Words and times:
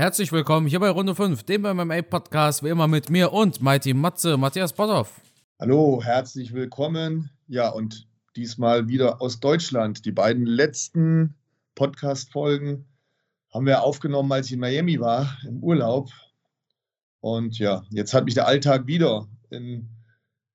Herzlich 0.00 0.32
willkommen 0.32 0.66
hier 0.66 0.80
bei 0.80 0.88
Runde 0.88 1.14
5, 1.14 1.42
dem 1.42 1.60
MMA-Podcast, 1.60 2.62
wie 2.62 2.70
immer 2.70 2.88
mit 2.88 3.10
mir 3.10 3.34
und 3.34 3.60
Mighty 3.60 3.92
Matze, 3.92 4.38
Matthias 4.38 4.72
Potthoff. 4.72 5.20
Hallo, 5.58 6.00
herzlich 6.02 6.54
willkommen. 6.54 7.28
Ja, 7.48 7.68
und 7.68 8.08
diesmal 8.34 8.88
wieder 8.88 9.20
aus 9.20 9.40
Deutschland. 9.40 10.06
Die 10.06 10.10
beiden 10.10 10.46
letzten 10.46 11.34
Podcast-Folgen 11.74 12.86
haben 13.52 13.66
wir 13.66 13.82
aufgenommen, 13.82 14.32
als 14.32 14.46
ich 14.46 14.54
in 14.54 14.60
Miami 14.60 14.98
war, 15.00 15.36
im 15.46 15.62
Urlaub. 15.62 16.08
Und 17.20 17.58
ja, 17.58 17.82
jetzt 17.90 18.14
hat 18.14 18.24
mich 18.24 18.32
der 18.32 18.46
Alltag 18.46 18.86
wieder 18.86 19.28
im 19.50 19.90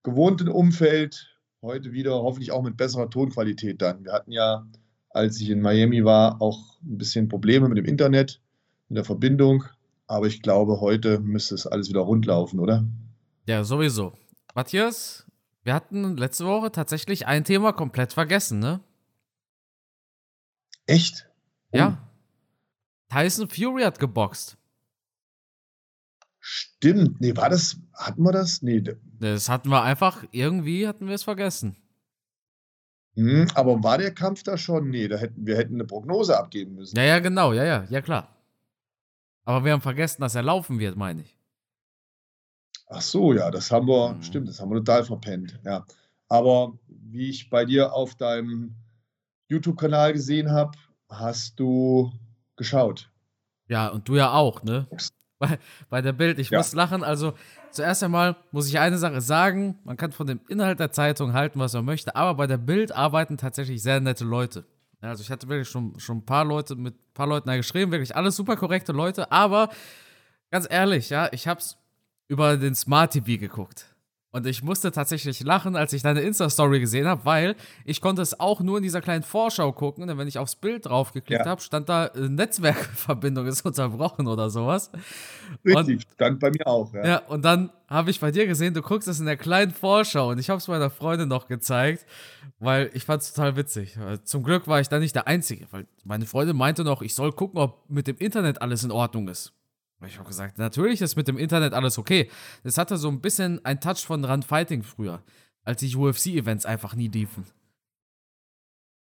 gewohnten 0.02 0.48
Umfeld, 0.48 1.38
heute 1.62 1.91
wieder 1.91 2.14
hoffentlich 2.23 2.52
auch 2.52 2.64
mit 2.64 2.77
besserer 2.77 3.12
Tonqualität 3.12 3.80
dann. 3.80 4.05
Wir 4.05 4.12
hatten 4.14 4.32
ja, 4.32 4.66
als 5.12 5.39
ich 5.39 5.52
in 5.52 5.62
Miami 5.62 6.04
war, 6.04 6.41
auch 6.41 6.82
ein 6.82 6.98
bisschen 6.98 7.27
Probleme 7.27 7.70
mit 7.70 7.77
dem 7.77 7.86
Internet 7.86 8.41
in 8.89 8.95
der 8.95 9.05
Verbindung. 9.05 9.63
Aber 10.07 10.27
ich 10.27 10.41
glaube, 10.41 10.81
heute 10.81 11.20
müsste 11.20 11.55
es 11.55 11.66
alles 11.66 11.89
wieder 11.89 12.02
rund 12.02 12.25
laufen, 12.25 12.59
oder? 12.59 12.85
Ja, 13.48 13.63
sowieso. 13.63 14.13
Matthias, 14.53 15.25
wir 15.63 15.73
hatten 15.73 16.16
letzte 16.17 16.45
Woche 16.45 16.71
tatsächlich 16.71 17.25
ein 17.27 17.44
Thema 17.44 17.73
komplett 17.73 18.13
vergessen, 18.13 18.59
ne? 18.59 18.81
Echt? 20.85 21.27
Oh. 21.71 21.77
Ja. 21.77 22.09
Tyson 23.09 23.49
Fury 23.49 23.84
hat 23.84 23.99
geboxt. 23.99 24.58
Stimmt. 26.39 27.20
Nee, 27.22 27.36
war 27.36 27.49
das, 27.49 27.77
hatten 27.94 28.22
wir 28.22 28.31
das? 28.31 28.61
Nee. 28.61 28.83
Das 29.20 29.49
hatten 29.49 29.70
wir 29.70 29.81
einfach, 29.81 30.23
irgendwie 30.31 30.88
hatten 30.88 31.08
wir 31.08 31.16
es 31.16 31.23
vergessen. 31.23 31.75
Hm, 33.16 33.47
aber 33.55 33.81
war 33.81 33.97
der 33.97 34.13
Kampf 34.13 34.44
da 34.44 34.58
schon? 34.58 34.89
Nee, 34.89 35.08
da 35.08 35.17
hätten, 35.17 35.47
wir 35.47 35.58
hätten 35.58 35.75
eine 35.75 35.86
Prognose 35.86 36.38
abgeben 36.38 36.75
müssen. 36.75 36.95
Ja, 36.97 37.03
ja, 37.03 37.20
genau, 37.20 37.53
ja, 37.53 37.63
ja, 37.63 37.86
ja, 37.89 38.02
klar. 38.02 38.34
Aber 39.45 39.63
wir 39.63 39.72
haben 39.72 39.81
vergessen, 39.81 40.22
dass 40.22 40.35
er 40.35 40.44
laufen 40.44 40.80
wird, 40.80 40.98
meine 40.98 41.22
ich. 41.22 41.38
Ach 42.88 43.02
so, 43.02 43.34
ja, 43.34 43.50
das 43.50 43.72
haben 43.72 43.88
wir, 43.88 44.14
mhm. 44.14 44.23
stimmt, 44.23 44.47
das 44.47 44.59
haben 44.59 44.69
wir 44.69 44.78
total 44.78 45.03
verpennt, 45.03 45.59
ja. 45.64 45.86
Aber 46.28 46.78
wie 46.88 47.30
ich 47.30 47.50
bei 47.50 47.66
dir 47.66 47.94
auf 47.94 48.16
deinem 48.16 48.75
YouTube-Kanal 49.47 50.14
gesehen 50.14 50.52
habe, 50.52 50.72
hast 51.09 51.59
du 51.59 52.11
geschaut. 52.56 53.11
Ja, 53.67 53.88
und 53.89 54.08
du 54.08 54.16
ja 54.16 54.34
auch, 54.34 54.64
ne? 54.64 54.88
Bei, 55.38 55.59
bei 55.89 56.02
der 56.02 56.14
Bild, 56.14 56.39
ich 56.39 56.50
ja. 56.50 56.59
muss 56.59 56.73
lachen. 56.73 57.03
Also, 57.03 57.34
zuerst 57.69 58.02
einmal 58.03 58.38
muss 58.52 58.69
ich 58.69 58.80
eine 58.80 58.97
Sache 58.97 59.19
sagen: 59.19 59.78
Man 59.84 59.97
kann 59.97 60.14
von 60.14 60.28
dem 60.28 60.39
Inhalt 60.47 60.80
der 60.80 60.91
Zeitung 60.91 61.34
halten, 61.34 61.59
was 61.59 61.73
man 61.73 61.84
möchte, 61.84 62.16
aber 62.16 62.36
bei 62.36 62.47
der 62.47 62.58
Bild 62.58 62.94
arbeiten 62.94 63.38
tatsächlich 63.38 63.84
sehr 63.84 64.00
nette 64.00 64.23
Leute. 64.23 64.66
Also 65.02 65.22
ich 65.22 65.30
hatte 65.30 65.47
wirklich 65.50 65.67
schon, 65.67 66.00
schon 66.00 66.19
ein 66.19 66.25
paar 66.25 66.45
Leute 66.45 66.75
mit 66.75 66.95
paar 67.16 67.27
Leuten 67.27 67.47
da 67.47 67.58
geschrieben, 67.58 67.91
wirklich 67.91 68.16
alles 68.16 68.35
super 68.35 68.55
korrekte 68.55 68.91
Leute, 68.91 69.31
aber 69.31 69.69
ganz 70.52 70.67
ehrlich, 70.69 71.09
ja, 71.09 71.30
ich 71.31 71.47
hab's 71.47 71.77
über 72.27 72.57
den 72.57 72.75
Smart 72.75 73.13
TV 73.13 73.39
geguckt. 73.39 73.94
Und 74.36 74.45
ich 74.45 74.61
musste 74.61 74.91
tatsächlich 74.91 75.39
lachen, 75.45 75.78
als 75.78 75.94
ich 75.94 76.02
deine 76.02 76.19
Insta-Story 76.19 76.81
gesehen 76.81 77.08
habe, 77.08 77.23
weil 77.23 77.55
ich 77.86 78.02
konnte 78.02 78.22
es 78.22 78.38
auch 78.38 78.59
nur 78.59 78.75
in 78.75 78.83
dieser 78.83 79.00
kleinen 79.00 79.23
Vorschau 79.23 79.72
gucken. 79.72 80.05
Denn 80.08 80.17
wenn 80.17 80.28
ich 80.28 80.38
aufs 80.38 80.58
Bild 80.58 80.88
draufgeklickt 80.88 81.45
ja. 81.45 81.50
habe, 81.50 81.61
stand 81.61 81.88
da, 81.88 82.08
äh, 82.08 82.28
Netzwerkverbindung 82.28 83.47
ist 83.47 83.66
unterbrochen 83.66 84.28
oder 84.28 84.50
sowas. 84.50 84.91
Richtig, 85.63 85.95
und, 85.95 86.06
stand 86.16 86.41
bei 86.41 86.52
mir 86.52 86.67
auch. 86.67 86.94
Ja, 86.94 87.08
ja 87.08 87.17
und 87.30 87.45
dann 87.45 87.69
habe 87.88 88.11
ich 88.11 88.19
bei 88.19 88.30
dir 88.30 88.45
gesehen, 88.45 88.73
du 88.73 88.81
guckst 88.81 89.08
es 89.08 89.22
in 89.22 89.25
der 89.25 89.38
kleinen 89.38 89.72
Vorschau. 89.72 90.31
Und 90.31 90.39
ich 90.39 90.50
habe 90.50 90.58
es 90.58 90.67
meiner 90.67 90.89
Freundin 90.89 91.30
noch 91.30 91.47
gezeigt, 91.47 92.06
weil 92.59 92.89
ich 92.94 93.06
fand 93.06 93.22
es 93.22 93.31
total 93.31 93.56
witzig. 93.56 93.97
Zum 94.25 94.44
Glück 94.44 94.67
war 94.67 94.81
ich 94.81 94.89
da 94.89 95.00
nicht 95.00 95.16
der 95.16 95.28
Einzige, 95.28 95.66
weil 95.72 95.88
meine 96.03 96.25
Freundin 96.25 96.58
meinte 96.58 96.83
noch, 96.83 97.02
ich 97.02 97.16
soll 97.16 97.31
gucken, 97.31 97.58
ob 97.58 97.89
mit 97.89 98.06
dem 98.08 98.17
Internet 98.17 98.61
alles 98.61 98.83
in 98.83 98.91
Ordnung 98.91 99.30
ist. 99.30 99.53
Ich 100.05 100.17
habe 100.17 100.27
gesagt, 100.27 100.57
natürlich 100.57 101.01
ist 101.01 101.15
mit 101.15 101.27
dem 101.27 101.38
Internet 101.38 101.73
alles 101.73 101.97
okay. 101.97 102.29
Das 102.63 102.77
hatte 102.77 102.97
so 102.97 103.09
ein 103.09 103.21
bisschen 103.21 103.63
ein 103.63 103.79
Touch 103.79 104.05
von 104.05 104.23
Run 104.25 104.43
Fighting 104.43 104.83
früher, 104.83 105.23
als 105.63 105.79
die 105.79 105.95
UFC-Events 105.95 106.65
einfach 106.65 106.95
nie 106.95 107.07
liefen. 107.07 107.45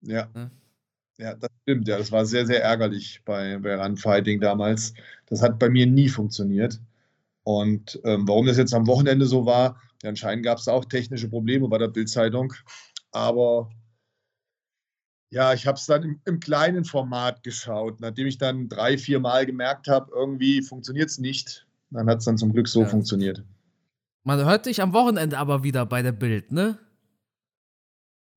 Ja. 0.03 0.29
ja. 0.35 0.51
Ja, 1.19 1.35
das 1.35 1.51
stimmt. 1.63 1.87
Ja, 1.87 1.99
das 1.99 2.11
war 2.11 2.25
sehr, 2.25 2.47
sehr 2.47 2.65
ärgerlich 2.65 3.21
bei, 3.27 3.59
bei 3.59 3.77
Run 3.77 3.99
Fighting 3.99 4.41
damals. 4.41 4.95
Das 5.27 5.43
hat 5.43 5.59
bei 5.59 5.69
mir 5.69 5.87
nie 5.87 6.09
funktioniert. 6.09 6.81
Und 7.43 8.01
ähm, 8.05 8.27
warum 8.27 8.47
das 8.47 8.57
jetzt 8.57 8.73
am 8.73 8.87
Wochenende 8.87 9.27
so 9.27 9.45
war, 9.45 9.79
ja, 10.03 10.09
anscheinend 10.09 10.45
gab 10.47 10.57
es 10.57 10.67
auch 10.67 10.87
technische 10.87 11.29
Probleme 11.29 11.69
bei 11.69 11.77
der 11.77 11.89
Bildzeitung. 11.89 12.55
Aber 13.13 13.71
ja, 15.31 15.55
ich 15.55 15.67
habe 15.67 15.77
es 15.77 15.87
dann 15.87 16.03
im, 16.03 16.21
im, 16.25 16.41
kleinen 16.41 16.85
Format 16.85 17.43
geschaut. 17.43 18.01
Nachdem 18.01 18.27
ich 18.27 18.39
dann 18.39 18.69
drei, 18.69 18.99
vier 18.99 19.21
Mal 19.21 19.47
gemerkt 19.47 19.87
habe, 19.89 20.11
irgendwie 20.15 20.61
funktioniert 20.61 21.09
es 21.09 21.19
nicht, 21.19 21.67
dann 21.91 22.09
hat 22.09 22.19
es 22.19 22.25
dann 22.25 22.37
zum 22.37 22.53
Glück 22.53 22.69
so 22.69 22.83
ja. 22.83 22.87
funktioniert. 22.87 23.43
Man 24.25 24.45
hört 24.45 24.67
dich 24.67 24.83
am 24.83 24.93
Wochenende 24.93 25.39
aber 25.39 25.63
wieder 25.63 25.87
bei 25.87 26.03
der 26.03 26.13
Bild, 26.13 26.53
ne? 26.53 26.79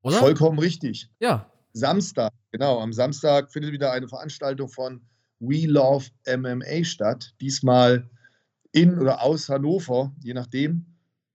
Oder? 0.04 0.18
Vollkommen 0.18 0.59
richtig. 0.59 1.09
Ja. 1.20 1.50
Samstag, 1.74 2.31
genau. 2.52 2.80
Am 2.80 2.94
Samstag 2.94 3.52
findet 3.52 3.72
wieder 3.72 3.92
eine 3.92 4.08
Veranstaltung 4.08 4.70
von 4.70 5.02
We 5.40 5.66
Love 5.66 6.06
MMA 6.28 6.84
statt. 6.84 7.34
Diesmal 7.42 8.10
in 8.72 9.00
oder 9.00 9.22
aus 9.22 9.50
Hannover, 9.50 10.14
je 10.22 10.34
nachdem. 10.34 10.86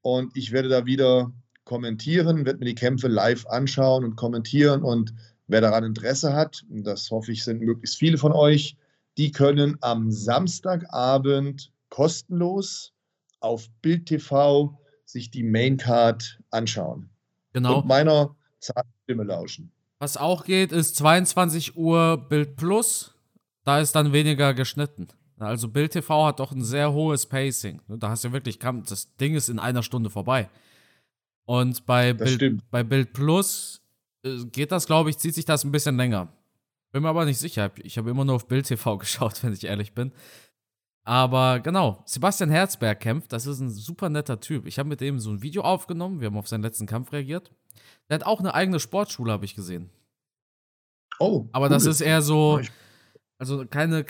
Und 0.03 0.37
ich 0.37 0.53
werde 0.53 0.69
da 0.69 0.87
wieder 0.87 1.33
kommentieren, 1.65 2.47
werde 2.47 2.61
mir 2.61 2.67
die 2.67 2.75
Kämpfe 2.75 3.09
live 3.09 3.47
anschauen 3.47 4.05
und 4.05 4.17
kommentieren 4.17 4.83
und 4.83 5.13
Wer 5.49 5.63
daran 5.63 5.85
Interesse 5.85 6.35
hat, 6.35 6.65
und 6.71 6.85
das 6.85 7.11
hoffe 7.11 7.33
ich, 7.33 7.43
sind 7.43 7.63
möglichst 7.63 7.99
viele 7.99 8.19
von 8.19 8.33
euch, 8.33 8.77
die 9.17 9.33
können 9.33 9.77
am 9.81 10.13
Samstagabend 10.13 11.73
kostenlos 11.89 12.93
auf 13.41 13.69
Bild 13.83 14.07
TV 14.07 14.79
sich 15.05 15.31
die 15.31 15.43
Maincard 15.43 16.39
anschauen. 16.51 17.09
Genau. 17.53 17.79
Und 17.79 17.87
meiner 17.87 18.37
zarten 18.61 18.93
Stimme 19.05 19.25
lauschen. 19.25 19.73
Was 19.99 20.17
auch 20.17 20.45
geht, 20.45 20.71
ist 20.71 20.97
22 20.97 21.77
Uhr 21.77 22.29
Bild 22.29 22.57
Plus. 22.57 23.15
Da 23.65 23.81
ist 23.81 23.93
dann 23.93 24.13
weniger 24.13 24.55
geschnitten. 24.55 25.09
Also 25.39 25.69
Bild 25.69 25.93
TV 25.93 26.27
hat 26.27 26.41
doch 26.41 26.53
ein 26.53 26.63
sehr 26.63 26.93
hohes 26.93 27.27
Pacing. 27.27 27.81
Da 27.89 28.11
hast 28.11 28.25
du 28.25 28.33
wirklich, 28.33 28.59
das 28.59 29.15
Ding 29.17 29.35
ist 29.35 29.49
in 29.49 29.59
einer 29.59 29.83
Stunde 29.83 30.11
vorbei. 30.11 30.49
Und 31.45 31.87
bei, 31.87 32.13
Bild, 32.13 32.61
bei 32.71 32.83
Bild 32.83 33.13
Plus 33.13 33.81
geht 34.51 34.73
das, 34.73 34.87
glaube 34.87 35.11
ich, 35.11 35.19
zieht 35.19 35.35
sich 35.35 35.45
das 35.45 35.65
ein 35.65 35.73
bisschen 35.73 35.97
länger. 35.97 36.29
Bin 36.93 37.03
mir 37.03 37.09
aber 37.09 37.25
nicht 37.25 37.39
sicher. 37.39 37.71
Ich 37.83 37.99
habe 37.99 38.11
immer 38.11 38.25
nur 38.25 38.37
auf 38.37 38.49
Bild 38.49 38.67
TV 38.67 38.99
geschaut, 38.99 39.43
wenn 39.43 39.53
ich 39.53 39.65
ehrlich 39.65 39.95
bin. 39.95 40.13
Aber 41.05 41.61
genau, 41.61 42.03
Sebastian 42.05 42.51
Herzberg 42.51 43.01
kämpft. 43.01 43.33
Das 43.33 43.47
ist 43.47 43.61
ein 43.61 43.71
super 43.71 44.11
netter 44.11 44.41
Typ. 44.41 44.67
Ich 44.67 44.79
habe 44.79 44.91
mit 44.91 45.01
dem 45.01 45.19
so 45.19 45.31
ein 45.31 45.43
Video 45.43 45.63
aufgenommen. 45.63 46.21
Wir 46.21 46.27
haben 46.27 46.37
auf 46.37 46.49
seinen 46.49 46.63
letzten 46.63 46.87
Kampf 46.87 47.13
reagiert. 47.13 47.51
Der 48.09 48.17
hat 48.17 48.27
auch 48.27 48.41
eine 48.41 48.55
eigene 48.55 48.79
Sportschule, 48.79 49.33
habe 49.33 49.45
ich 49.45 49.55
gesehen. 49.55 49.91
Oh. 51.19 51.47
Aber 51.53 51.67
cool. 51.67 51.71
das 51.71 51.87
ist 51.87 52.01
eher 52.01 52.23
so. 52.23 52.61
Also 53.39 53.65
keine. 53.67 54.05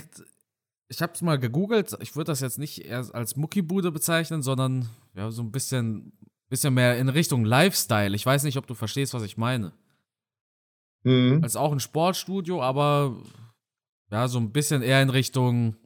Ich 0.89 1.03
habe 1.03 1.13
es 1.13 1.23
mal 1.23 1.39
gegoogelt. 1.39 1.97
Ich 2.01 2.17
würde 2.17 2.33
das 2.33 2.41
jetzt 2.41 2.59
nicht 2.59 2.85
eher 2.85 3.07
als 3.13 3.37
Muckibude 3.37 3.93
bezeichnen, 3.93 4.43
sondern 4.43 4.89
ja, 5.15 5.31
so 5.31 5.43
ein 5.43 5.53
bisschen, 5.53 6.13
bisschen 6.49 6.75
mehr 6.75 6.99
in 6.99 7.09
Richtung 7.09 7.45
Lifestyle. 7.45 8.17
Ich 8.17 8.25
weiß 8.25 8.43
nicht, 8.45 8.57
ob 8.57 8.67
du 8.67 8.75
verstehst, 8.75 9.15
was 9.15 9.23
ich 9.23 9.37
meine. 9.37 9.73
Mhm. 11.05 11.41
Als 11.43 11.57
auch 11.57 11.73
ein 11.73 11.81
Sportstudio, 11.81 12.63
aber 12.63 13.17
ja, 14.11 14.29
so 14.29 14.39
ein 14.39 14.53
bisschen 14.53 14.83
eher 14.83 15.03
in 15.03 15.11
Richtung 15.11 15.77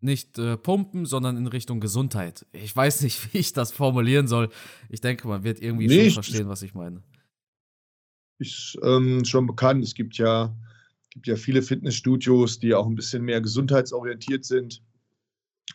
nicht 0.00 0.38
äh, 0.38 0.56
Pumpen, 0.56 1.06
sondern 1.06 1.36
in 1.36 1.46
Richtung 1.46 1.80
Gesundheit. 1.80 2.46
Ich 2.52 2.74
weiß 2.74 3.02
nicht, 3.02 3.18
wie 3.32 3.38
ich 3.38 3.52
das 3.52 3.72
formulieren 3.72 4.26
soll. 4.26 4.50
Ich 4.88 5.00
denke, 5.00 5.28
man 5.28 5.44
wird 5.44 5.60
irgendwie 5.60 5.86
nicht. 5.86 6.14
schon 6.14 6.24
verstehen, 6.24 6.48
was 6.48 6.62
ich 6.62 6.74
meine. 6.74 7.02
Ist 8.38 8.76
ähm, 8.82 9.24
schon 9.24 9.46
bekannt. 9.46 9.84
Es 9.84 9.94
gibt 9.94 10.18
ja, 10.18 10.54
gibt 11.10 11.28
ja 11.28 11.36
viele 11.36 11.62
Fitnessstudios, 11.62 12.58
die 12.58 12.74
auch 12.74 12.86
ein 12.86 12.96
bisschen 12.96 13.22
mehr 13.22 13.40
gesundheitsorientiert 13.40 14.44
sind. 14.44 14.82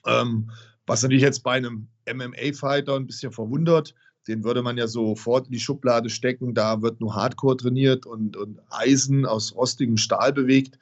Ähm, 0.06 0.52
was 0.86 1.04
natürlich 1.04 1.24
jetzt 1.24 1.44
bei 1.44 1.54
einem 1.54 1.88
MMA-Fighter 2.12 2.96
ein 2.96 3.08
bisschen 3.08 3.32
verwundert, 3.32 3.94
den 4.28 4.44
würde 4.44 4.62
man 4.62 4.78
ja 4.78 4.88
sofort 4.88 5.48
in 5.48 5.54
die 5.54 5.60
Schublade 5.60 6.10
stecken. 6.10 6.54
Da 6.54 6.82
wird 6.82 7.00
nur 7.00 7.16
Hardcore 7.16 7.58
trainiert 7.58 8.06
und, 8.06 8.36
und 8.36 8.60
Eisen 8.70 9.26
aus 9.26 9.56
rostigem 9.56 9.98
Stahl 9.98 10.34
bewegt. 10.34 10.78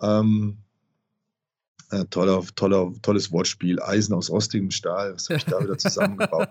Ähm, 0.00 0.58
äh, 1.90 2.04
toller, 2.06 2.42
toller, 2.54 2.92
tolles 3.02 3.30
Wortspiel. 3.32 3.80
Eisen 3.80 4.14
aus 4.14 4.30
rostigem 4.30 4.70
Stahl. 4.70 5.14
Was 5.14 5.28
habe 5.28 5.38
ich 5.38 5.44
da 5.44 5.60
wieder 5.60 5.78
zusammengebaut? 5.78 6.48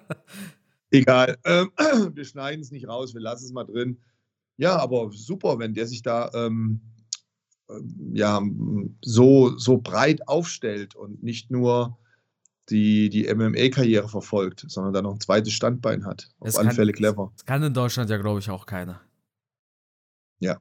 Egal. 0.91 1.37
Ähm, 1.43 1.71
wir 2.13 2.25
schneiden 2.25 2.61
es 2.61 2.71
nicht 2.71 2.87
raus, 2.87 3.13
wir 3.13 3.21
lassen 3.21 3.45
es 3.45 3.51
mal 3.51 3.65
drin. 3.65 3.99
Ja, 4.57 4.77
aber 4.77 5.11
super, 5.11 5.59
wenn 5.59 5.73
der 5.73 5.87
sich 5.87 6.01
da 6.01 6.31
ähm, 6.33 6.81
ähm 7.69 8.11
ja, 8.13 8.41
so, 9.01 9.57
so 9.57 9.77
breit 9.77 10.27
aufstellt 10.27 10.95
und 10.95 11.23
nicht 11.23 11.51
nur 11.51 11.97
die 12.69 13.09
die 13.09 13.33
MMA-Karriere 13.33 14.09
verfolgt, 14.09 14.65
sondern 14.67 14.93
da 14.93 15.01
noch 15.01 15.13
ein 15.13 15.19
zweites 15.19 15.53
Standbein 15.53 16.05
hat. 16.05 16.29
Auf 16.39 16.47
das 16.47 16.57
alle 16.57 16.73
kann, 16.73 16.91
clever. 16.91 17.31
Das 17.35 17.45
kann 17.45 17.63
in 17.63 17.73
Deutschland 17.73 18.09
ja, 18.09 18.17
glaube 18.17 18.39
ich, 18.39 18.49
auch 18.49 18.65
keiner. 18.65 19.01
Ja. 20.39 20.59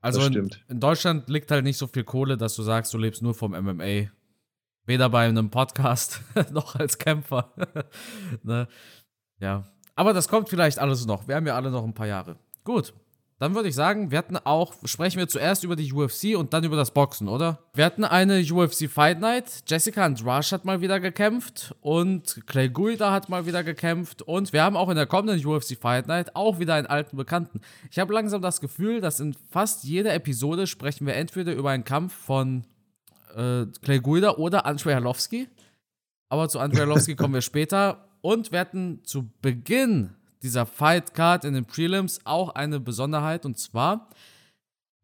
Also 0.00 0.22
in, 0.22 0.50
in, 0.68 0.80
Deutschland 0.80 1.28
liegt 1.28 1.50
halt 1.50 1.64
nicht 1.64 1.78
so 1.78 1.86
viel 1.86 2.04
Kohle, 2.04 2.36
dass 2.36 2.54
du 2.54 2.62
sagst, 2.62 2.92
du 2.94 2.98
lebst 2.98 3.22
nur 3.22 3.34
vom 3.34 3.52
MMA. 3.52 4.10
Weder 4.84 5.10
bei 5.10 5.26
einem 5.26 5.50
Podcast 5.50 6.20
noch 6.52 6.76
als 6.76 6.98
Kämpfer. 6.98 7.52
ne? 8.42 8.68
Ja. 9.40 9.64
Aber 9.94 10.12
das 10.12 10.28
kommt 10.28 10.48
vielleicht 10.48 10.78
alles 10.78 11.06
noch. 11.06 11.26
Wir 11.26 11.36
haben 11.36 11.46
ja 11.46 11.56
alle 11.56 11.70
noch 11.70 11.84
ein 11.84 11.94
paar 11.94 12.06
Jahre. 12.06 12.38
Gut. 12.62 12.94
Dann 13.38 13.54
würde 13.54 13.68
ich 13.68 13.74
sagen, 13.74 14.10
wir 14.10 14.16
hatten 14.16 14.38
auch, 14.38 14.72
sprechen 14.86 15.18
wir 15.18 15.28
zuerst 15.28 15.62
über 15.62 15.76
die 15.76 15.92
UFC 15.92 16.36
und 16.38 16.54
dann 16.54 16.64
über 16.64 16.76
das 16.76 16.92
Boxen, 16.92 17.28
oder? 17.28 17.58
Wir 17.74 17.84
hatten 17.84 18.04
eine 18.04 18.40
UFC 18.40 18.88
Fight 18.90 19.20
Night. 19.20 19.62
Jessica 19.66 20.06
Andrasch 20.06 20.52
hat 20.52 20.64
mal 20.64 20.80
wieder 20.80 21.00
gekämpft 21.00 21.74
und 21.82 22.46
Clay 22.46 22.70
Guida 22.70 23.12
hat 23.12 23.28
mal 23.28 23.44
wieder 23.44 23.62
gekämpft 23.62 24.22
und 24.22 24.54
wir 24.54 24.62
haben 24.62 24.74
auch 24.74 24.88
in 24.88 24.96
der 24.96 25.06
kommenden 25.06 25.44
UFC 25.44 25.76
Fight 25.78 26.06
Night 26.06 26.34
auch 26.34 26.58
wieder 26.58 26.74
einen 26.74 26.86
alten 26.86 27.18
Bekannten. 27.18 27.60
Ich 27.90 27.98
habe 27.98 28.14
langsam 28.14 28.40
das 28.40 28.62
Gefühl, 28.62 29.02
dass 29.02 29.20
in 29.20 29.34
fast 29.50 29.84
jeder 29.84 30.14
Episode 30.14 30.66
sprechen 30.66 31.06
wir 31.06 31.14
entweder 31.14 31.52
über 31.52 31.70
einen 31.70 31.84
Kampf 31.84 32.14
von 32.14 32.64
äh, 33.36 33.66
Clay 33.82 34.00
Guida 34.00 34.36
oder 34.36 34.64
Andrei 34.64 34.94
Arlovski. 34.94 35.46
Aber 36.30 36.48
zu 36.48 36.58
Andrei 36.58 36.80
Arlovski 36.80 37.14
kommen 37.14 37.34
wir 37.34 37.42
später. 37.42 38.08
Und 38.22 38.50
wir 38.50 38.60
hatten 38.60 39.04
zu 39.04 39.30
Beginn 39.40 40.15
dieser 40.42 40.66
Fight 40.66 41.14
Card 41.14 41.44
in 41.44 41.54
den 41.54 41.64
Prelims 41.64 42.20
auch 42.24 42.54
eine 42.54 42.80
Besonderheit. 42.80 43.44
Und 43.44 43.58
zwar 43.58 44.08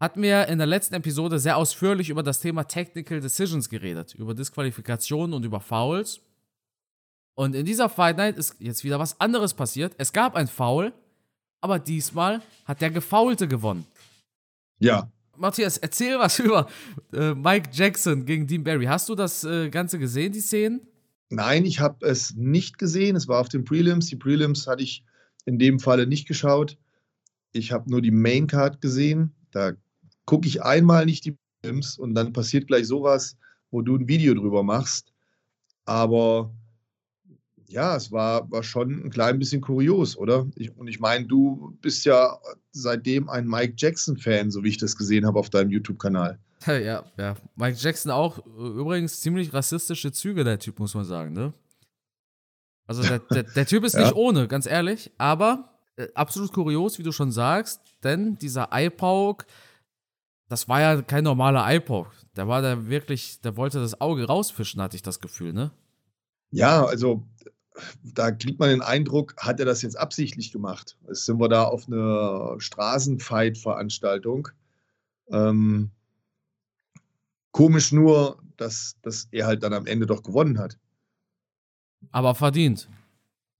hatten 0.00 0.22
wir 0.22 0.48
in 0.48 0.58
der 0.58 0.66
letzten 0.66 0.94
Episode 0.94 1.38
sehr 1.38 1.56
ausführlich 1.56 2.10
über 2.10 2.22
das 2.22 2.40
Thema 2.40 2.64
Technical 2.64 3.20
Decisions 3.20 3.68
geredet, 3.68 4.14
über 4.14 4.34
Disqualifikationen 4.34 5.34
und 5.34 5.44
über 5.44 5.60
Fouls. 5.60 6.20
Und 7.34 7.54
in 7.54 7.64
dieser 7.64 7.88
Fight 7.88 8.16
Night 8.16 8.36
ist 8.36 8.56
jetzt 8.58 8.84
wieder 8.84 8.98
was 8.98 9.20
anderes 9.20 9.54
passiert. 9.54 9.94
Es 9.98 10.12
gab 10.12 10.34
ein 10.34 10.48
Foul, 10.48 10.92
aber 11.60 11.78
diesmal 11.78 12.42
hat 12.64 12.80
der 12.80 12.90
Gefaulte 12.90 13.48
gewonnen. 13.48 13.86
Ja. 14.78 15.10
Matthias, 15.36 15.78
erzähl 15.78 16.18
was 16.18 16.38
über 16.40 16.68
äh, 17.12 17.34
Mike 17.34 17.70
Jackson 17.72 18.26
gegen 18.26 18.46
Dean 18.46 18.64
Barry. 18.64 18.86
Hast 18.86 19.08
du 19.08 19.14
das 19.14 19.44
äh, 19.44 19.70
Ganze 19.70 19.98
gesehen, 19.98 20.32
die 20.32 20.40
Szenen? 20.40 20.80
Nein, 21.30 21.64
ich 21.64 21.80
habe 21.80 22.06
es 22.06 22.34
nicht 22.34 22.78
gesehen. 22.78 23.16
Es 23.16 23.28
war 23.28 23.40
auf 23.40 23.48
den 23.48 23.64
Prelims. 23.64 24.06
Die 24.06 24.16
Prelims 24.16 24.66
hatte 24.66 24.82
ich 24.82 25.04
in 25.44 25.58
dem 25.58 25.78
Falle 25.78 26.06
nicht 26.06 26.26
geschaut. 26.28 26.78
Ich 27.52 27.72
habe 27.72 27.90
nur 27.90 28.00
die 28.00 28.10
Main 28.10 28.46
Card 28.46 28.80
gesehen. 28.80 29.34
Da 29.50 29.72
gucke 30.24 30.48
ich 30.48 30.62
einmal 30.62 31.06
nicht 31.06 31.24
die 31.24 31.36
Films 31.62 31.98
und 31.98 32.14
dann 32.14 32.32
passiert 32.32 32.66
gleich 32.66 32.86
sowas, 32.86 33.36
wo 33.70 33.82
du 33.82 33.96
ein 33.96 34.08
Video 34.08 34.34
drüber 34.34 34.62
machst. 34.62 35.12
Aber 35.84 36.52
ja, 37.66 37.96
es 37.96 38.12
war, 38.12 38.50
war 38.50 38.62
schon 38.62 39.04
ein 39.04 39.10
klein 39.10 39.38
bisschen 39.38 39.62
kurios, 39.62 40.16
oder? 40.16 40.46
Ich, 40.56 40.76
und 40.76 40.88
ich 40.88 41.00
meine, 41.00 41.26
du 41.26 41.76
bist 41.80 42.04
ja 42.04 42.38
seitdem 42.72 43.28
ein 43.28 43.46
Mike 43.46 43.74
Jackson-Fan, 43.76 44.50
so 44.50 44.62
wie 44.62 44.68
ich 44.68 44.78
das 44.78 44.96
gesehen 44.96 45.26
habe 45.26 45.38
auf 45.38 45.50
deinem 45.50 45.70
YouTube-Kanal. 45.70 46.38
Ja, 46.64 47.02
ja. 47.18 47.34
Mike 47.56 47.76
Jackson 47.80 48.12
auch 48.12 48.38
übrigens 48.56 49.18
ziemlich 49.18 49.52
rassistische 49.52 50.12
Züge, 50.12 50.44
der 50.44 50.60
Typ, 50.60 50.78
muss 50.78 50.94
man 50.94 51.04
sagen, 51.04 51.32
ne? 51.32 51.52
Also 52.86 53.02
der, 53.02 53.18
der, 53.18 53.42
der 53.56 53.66
Typ 53.66 53.84
ist 53.84 53.94
ja. 53.94 54.02
nicht 54.02 54.14
ohne, 54.14 54.48
ganz 54.48 54.66
ehrlich, 54.66 55.10
aber 55.18 55.72
äh, 55.96 56.08
absolut 56.14 56.52
kurios, 56.52 56.98
wie 56.98 57.02
du 57.02 57.12
schon 57.12 57.32
sagst, 57.32 57.80
denn 58.02 58.38
dieser 58.38 58.72
Eyepoke, 58.72 59.46
das 60.48 60.68
war 60.68 60.80
ja 60.80 61.02
kein 61.02 61.24
normaler 61.24 61.64
Eyepoke. 61.66 62.10
Der 62.36 62.48
war 62.48 62.62
da 62.62 62.88
wirklich, 62.88 63.40
der 63.40 63.56
wollte 63.56 63.80
das 63.80 64.00
Auge 64.00 64.26
rausfischen, 64.26 64.80
hatte 64.82 64.96
ich 64.96 65.02
das 65.02 65.20
Gefühl, 65.20 65.52
ne? 65.52 65.70
Ja, 66.50 66.84
also 66.84 67.22
da 68.02 68.30
kriegt 68.30 68.58
man 68.58 68.68
den 68.68 68.82
Eindruck, 68.82 69.34
hat 69.38 69.60
er 69.60 69.66
das 69.66 69.82
jetzt 69.82 69.98
absichtlich 69.98 70.52
gemacht? 70.52 70.98
Jetzt 71.06 71.24
sind 71.24 71.40
wir 71.40 71.48
da 71.48 71.64
auf 71.64 71.88
einer 71.88 72.56
Straßenfight-Veranstaltung. 72.58 74.48
Ähm, 75.30 75.90
komisch 77.50 77.92
nur, 77.92 78.38
dass, 78.56 78.96
dass 79.02 79.28
er 79.30 79.46
halt 79.46 79.62
dann 79.62 79.72
am 79.72 79.86
Ende 79.86 80.06
doch 80.06 80.22
gewonnen 80.22 80.58
hat. 80.58 80.78
Aber 82.10 82.34
verdient. 82.34 82.88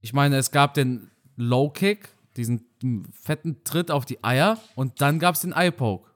Ich 0.00 0.12
meine, 0.12 0.36
es 0.36 0.50
gab 0.50 0.74
den 0.74 1.10
Low 1.36 1.70
Kick, 1.70 2.08
diesen 2.36 2.66
fetten 3.12 3.62
Tritt 3.64 3.90
auf 3.90 4.04
die 4.04 4.22
Eier 4.24 4.58
und 4.74 5.00
dann 5.00 5.18
gab 5.18 5.34
es 5.34 5.42
den 5.42 5.52
Eye 5.52 5.70
Poke. 5.70 6.10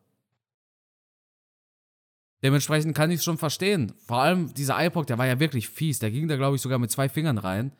Dementsprechend 2.42 2.94
kann 2.94 3.10
ich 3.10 3.18
es 3.18 3.24
schon 3.24 3.38
verstehen. 3.38 3.92
Vor 4.06 4.18
allem 4.18 4.52
dieser 4.54 4.78
Eye 4.78 4.90
Poke, 4.90 5.06
der 5.06 5.18
war 5.18 5.26
ja 5.26 5.40
wirklich 5.40 5.68
fies. 5.68 5.98
Der 5.98 6.10
ging 6.10 6.28
da, 6.28 6.36
glaube 6.36 6.56
ich, 6.56 6.62
sogar 6.62 6.78
mit 6.78 6.90
zwei 6.90 7.08
Fingern 7.08 7.38
rein. 7.38 7.72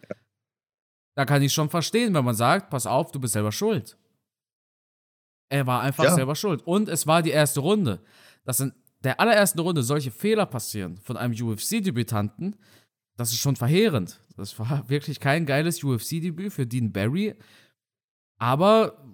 Da 1.14 1.24
kann 1.24 1.42
ich 1.42 1.52
schon 1.52 1.70
verstehen, 1.70 2.14
wenn 2.14 2.24
man 2.24 2.34
sagt, 2.34 2.70
pass 2.70 2.86
auf, 2.86 3.10
du 3.10 3.20
bist 3.20 3.32
selber 3.32 3.52
schuld. 3.52 3.96
Er 5.48 5.66
war 5.66 5.82
einfach 5.82 6.04
ja. 6.04 6.14
selber 6.14 6.34
schuld. 6.34 6.62
Und 6.66 6.88
es 6.88 7.06
war 7.06 7.22
die 7.22 7.30
erste 7.30 7.60
Runde. 7.60 8.00
Dass 8.44 8.60
in 8.60 8.72
der 9.02 9.20
allerersten 9.20 9.60
Runde 9.60 9.82
solche 9.82 10.10
Fehler 10.10 10.46
passieren 10.46 10.98
von 10.98 11.16
einem 11.16 11.32
UFC-Debütanten, 11.32 12.56
das 13.16 13.32
ist 13.32 13.38
schon 13.38 13.56
verheerend. 13.56 14.20
Das 14.36 14.58
war 14.58 14.84
wirklich 14.88 15.20
kein 15.20 15.46
geiles 15.46 15.82
UFC-Debüt 15.82 16.52
für 16.52 16.66
Dean 16.66 16.92
Barry. 16.92 17.34
Aber, 18.38 19.04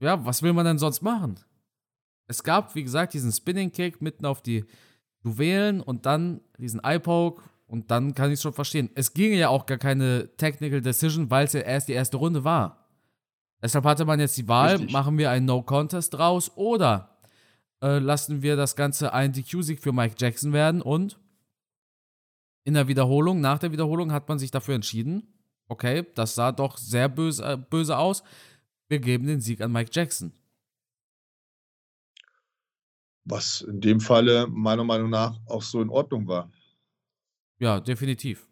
ja, 0.00 0.24
was 0.24 0.42
will 0.42 0.52
man 0.52 0.66
denn 0.66 0.78
sonst 0.78 1.02
machen? 1.02 1.40
Es 2.26 2.42
gab, 2.42 2.74
wie 2.74 2.84
gesagt, 2.84 3.14
diesen 3.14 3.32
Spinning 3.32 3.72
Kick 3.72 4.00
mitten 4.00 4.26
auf 4.26 4.42
die 4.42 4.64
Juwelen 5.24 5.80
und 5.80 6.06
dann 6.06 6.40
diesen 6.58 6.82
Eye 6.82 7.00
Poke 7.00 7.42
und 7.66 7.90
dann 7.90 8.14
kann 8.14 8.28
ich 8.28 8.34
es 8.34 8.42
schon 8.42 8.52
verstehen. 8.52 8.90
Es 8.94 9.14
ging 9.14 9.32
ja 9.34 9.48
auch 9.48 9.66
gar 9.66 9.78
keine 9.78 10.28
Technical 10.36 10.80
Decision, 10.80 11.30
weil 11.30 11.46
es 11.46 11.54
ja 11.54 11.60
erst 11.60 11.88
die 11.88 11.92
erste 11.92 12.18
Runde 12.18 12.44
war. 12.44 12.86
Deshalb 13.62 13.84
hatte 13.86 14.04
man 14.04 14.20
jetzt 14.20 14.36
die 14.36 14.46
Wahl, 14.46 14.72
Richtig. 14.72 14.92
machen 14.92 15.16
wir 15.16 15.30
einen 15.30 15.46
No 15.46 15.62
Contest 15.62 16.12
draus 16.14 16.52
oder 16.54 17.16
äh, 17.82 17.98
lassen 17.98 18.42
wir 18.42 18.56
das 18.56 18.76
Ganze 18.76 19.14
ein 19.14 19.32
DQ-Sieg 19.32 19.80
für 19.80 19.92
Mike 19.92 20.16
Jackson 20.18 20.52
werden 20.52 20.82
und 20.82 21.18
in 22.64 22.74
der 22.74 22.88
Wiederholung, 22.88 23.40
nach 23.40 23.58
der 23.58 23.72
Wiederholung 23.72 24.10
hat 24.10 24.28
man 24.28 24.38
sich 24.38 24.50
dafür 24.50 24.74
entschieden, 24.74 25.34
okay, 25.68 26.06
das 26.14 26.34
sah 26.34 26.50
doch 26.50 26.78
sehr 26.78 27.08
böse, 27.08 27.44
äh, 27.44 27.56
böse 27.56 27.96
aus. 27.96 28.22
Wir 28.88 28.98
geben 28.98 29.26
den 29.26 29.40
Sieg 29.40 29.60
an 29.60 29.72
Mike 29.72 29.90
Jackson. 29.92 30.32
Was 33.24 33.62
in 33.62 33.80
dem 33.80 34.00
Falle 34.00 34.46
meiner 34.48 34.84
Meinung 34.84 35.10
nach 35.10 35.38
auch 35.46 35.62
so 35.62 35.80
in 35.80 35.88
Ordnung 35.88 36.26
war. 36.26 36.50
Ja, 37.58 37.80
definitiv. 37.80 38.46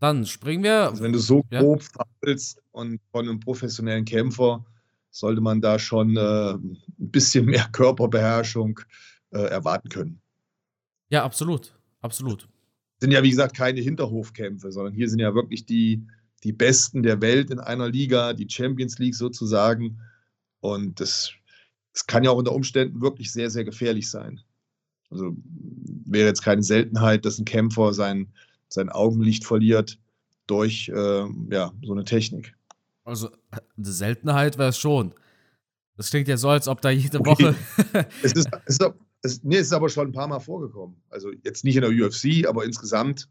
Dann 0.00 0.26
springen 0.26 0.64
wir. 0.64 0.88
Also 0.88 1.02
wenn 1.02 1.12
du 1.12 1.18
so 1.18 1.44
ja. 1.50 1.60
grob 1.60 1.82
fabelst 1.82 2.60
und 2.72 3.00
von 3.10 3.28
einem 3.28 3.40
professionellen 3.40 4.04
Kämpfer 4.04 4.64
sollte 5.10 5.40
man 5.40 5.60
da 5.60 5.78
schon 5.78 6.16
äh, 6.16 6.54
ein 6.54 6.78
bisschen 6.98 7.44
mehr 7.44 7.68
Körperbeherrschung 7.72 8.80
äh, 9.30 9.38
erwarten 9.38 9.88
können. 9.90 10.20
Ja, 11.10 11.24
absolut. 11.24 11.74
Absolut. 12.02 12.48
Sind 13.00 13.12
ja, 13.12 13.22
wie 13.22 13.30
gesagt, 13.30 13.56
keine 13.56 13.80
Hinterhofkämpfe, 13.80 14.70
sondern 14.70 14.94
hier 14.94 15.08
sind 15.08 15.18
ja 15.18 15.34
wirklich 15.34 15.66
die, 15.66 16.06
die 16.44 16.52
Besten 16.52 17.02
der 17.02 17.20
Welt 17.20 17.50
in 17.50 17.58
einer 17.58 17.88
Liga, 17.88 18.32
die 18.32 18.48
Champions 18.48 18.98
League 18.98 19.14
sozusagen. 19.14 20.00
Und 20.60 21.00
das, 21.00 21.32
das 21.92 22.06
kann 22.06 22.24
ja 22.24 22.30
auch 22.30 22.36
unter 22.36 22.52
Umständen 22.52 23.00
wirklich 23.00 23.32
sehr, 23.32 23.50
sehr 23.50 23.64
gefährlich 23.64 24.10
sein. 24.10 24.40
Also 25.10 25.36
wäre 26.04 26.28
jetzt 26.28 26.42
keine 26.42 26.62
Seltenheit, 26.62 27.24
dass 27.24 27.38
ein 27.38 27.44
Kämpfer 27.44 27.92
sein, 27.92 28.32
sein 28.68 28.88
Augenlicht 28.88 29.44
verliert 29.44 29.98
durch 30.46 30.88
äh, 30.88 31.24
ja, 31.50 31.72
so 31.82 31.92
eine 31.92 32.04
Technik. 32.04 32.54
Also 33.04 33.30
eine 33.50 33.86
Seltenheit 33.86 34.58
wäre 34.58 34.70
es 34.70 34.78
schon. 34.78 35.14
Das 35.96 36.10
klingt 36.10 36.28
ja 36.28 36.36
so, 36.36 36.48
als 36.48 36.68
ob 36.68 36.80
da 36.80 36.90
jede 36.90 37.20
okay. 37.20 37.30
Woche. 37.30 37.54
es, 38.22 38.32
ist, 38.32 38.48
es, 38.66 38.78
ist, 38.78 38.90
es, 39.22 39.42
nee, 39.44 39.56
es 39.56 39.68
ist 39.68 39.72
aber 39.72 39.88
schon 39.88 40.08
ein 40.08 40.12
paar 40.12 40.28
Mal 40.28 40.40
vorgekommen. 40.40 40.96
Also 41.10 41.30
jetzt 41.44 41.64
nicht 41.64 41.76
in 41.76 41.82
der 41.82 41.90
UFC, 41.90 42.46
aber 42.46 42.64
insgesamt 42.64 43.28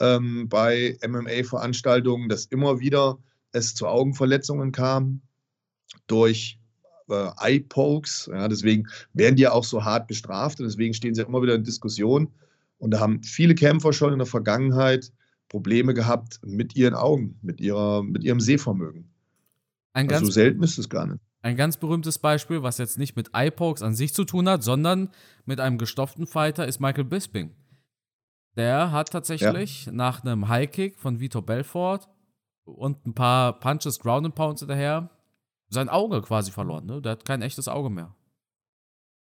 ähm, 0.00 0.48
bei 0.48 0.98
MMA-Veranstaltungen, 1.06 2.28
dass 2.28 2.46
immer 2.46 2.80
wieder 2.80 3.18
es 3.52 3.74
zu 3.74 3.86
Augenverletzungen 3.86 4.72
kam 4.72 5.20
durch 6.06 6.58
äh, 7.08 7.28
Eye-Pokes. 7.38 8.30
Ja, 8.32 8.48
deswegen 8.48 8.88
werden 9.12 9.36
die 9.36 9.42
ja 9.42 9.52
auch 9.52 9.64
so 9.64 9.84
hart 9.84 10.08
bestraft 10.08 10.60
und 10.60 10.66
deswegen 10.66 10.94
stehen 10.94 11.14
sie 11.14 11.22
immer 11.22 11.42
wieder 11.42 11.54
in 11.54 11.64
Diskussion. 11.64 12.28
Und 12.78 12.90
da 12.90 13.00
haben 13.00 13.22
viele 13.22 13.54
Kämpfer 13.54 13.92
schon 13.92 14.12
in 14.12 14.18
der 14.18 14.26
Vergangenheit 14.26 15.12
Probleme 15.48 15.94
gehabt 15.94 16.40
mit 16.44 16.76
ihren 16.76 16.94
Augen, 16.94 17.38
mit, 17.42 17.60
ihrer, 17.60 18.02
mit 18.02 18.24
ihrem 18.24 18.40
Sehvermögen. 18.40 19.08
Ein 19.92 20.10
also 20.10 20.26
so 20.26 20.32
selten 20.32 20.62
ist 20.62 20.78
es 20.78 20.88
gar 20.88 21.06
nicht. 21.06 21.20
Ein 21.46 21.54
ganz 21.54 21.76
berühmtes 21.76 22.18
Beispiel, 22.18 22.64
was 22.64 22.78
jetzt 22.78 22.98
nicht 22.98 23.14
mit 23.14 23.30
Eye-Pokes 23.32 23.80
an 23.80 23.94
sich 23.94 24.12
zu 24.12 24.24
tun 24.24 24.48
hat, 24.48 24.64
sondern 24.64 25.10
mit 25.44 25.60
einem 25.60 25.78
gestopften 25.78 26.26
Fighter, 26.26 26.66
ist 26.66 26.80
Michael 26.80 27.04
Bisping. 27.04 27.54
Der 28.56 28.90
hat 28.90 29.12
tatsächlich 29.12 29.86
ja. 29.86 29.92
nach 29.92 30.24
einem 30.24 30.48
High-Kick 30.48 30.98
von 30.98 31.20
Vitor 31.20 31.46
Belfort 31.46 32.08
und 32.64 33.06
ein 33.06 33.14
paar 33.14 33.60
Punches, 33.60 34.00
Ground 34.00 34.26
and 34.26 34.34
Pounds 34.34 34.62
hinterher 34.62 35.08
sein 35.68 35.88
Auge 35.88 36.20
quasi 36.20 36.50
verloren. 36.50 36.86
Ne? 36.86 37.00
Der 37.00 37.12
hat 37.12 37.24
kein 37.24 37.42
echtes 37.42 37.68
Auge 37.68 37.90
mehr. 37.90 38.12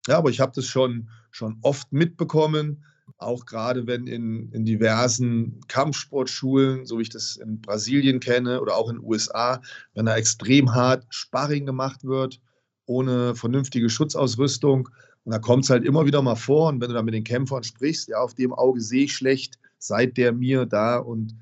Ja, 0.07 0.17
aber 0.17 0.29
ich 0.29 0.39
habe 0.39 0.53
das 0.55 0.65
schon, 0.65 1.09
schon 1.29 1.59
oft 1.61 1.91
mitbekommen, 1.91 2.85
auch 3.17 3.45
gerade 3.45 3.87
wenn 3.87 4.07
in, 4.07 4.51
in 4.51 4.65
diversen 4.65 5.59
Kampfsportschulen, 5.67 6.85
so 6.85 6.97
wie 6.97 7.03
ich 7.03 7.09
das 7.09 7.37
in 7.37 7.61
Brasilien 7.61 8.19
kenne 8.19 8.61
oder 8.61 8.75
auch 8.75 8.89
in 8.89 8.97
den 8.97 9.05
USA, 9.05 9.61
wenn 9.93 10.05
da 10.05 10.15
extrem 10.15 10.73
hart 10.73 11.05
Sparring 11.09 11.65
gemacht 11.65 12.03
wird, 12.03 12.39
ohne 12.85 13.35
vernünftige 13.35 13.89
Schutzausrüstung 13.89 14.89
Und 15.23 15.31
da 15.31 15.39
kommt 15.39 15.63
es 15.63 15.69
halt 15.69 15.83
immer 15.83 16.05
wieder 16.05 16.21
mal 16.21 16.35
vor. 16.35 16.69
Und 16.69 16.81
wenn 16.81 16.89
du 16.89 16.95
dann 16.95 17.05
mit 17.05 17.13
den 17.13 17.23
Kämpfern 17.23 17.63
sprichst, 17.63 18.09
ja, 18.09 18.17
auf 18.17 18.33
dem 18.33 18.53
Auge 18.53 18.81
sehe 18.81 19.05
ich 19.05 19.13
schlecht, 19.13 19.59
seid 19.77 20.17
der 20.17 20.31
mir 20.31 20.65
da. 20.65 20.97
Und 20.97 21.35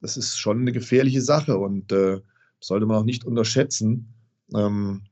das 0.00 0.16
ist 0.16 0.38
schon 0.38 0.60
eine 0.60 0.72
gefährliche 0.72 1.22
Sache 1.22 1.56
und 1.58 1.92
äh, 1.92 2.20
sollte 2.60 2.86
man 2.86 2.96
auch 2.96 3.04
nicht 3.04 3.24
unterschätzen. 3.24 4.12
Ähm, 4.54 5.02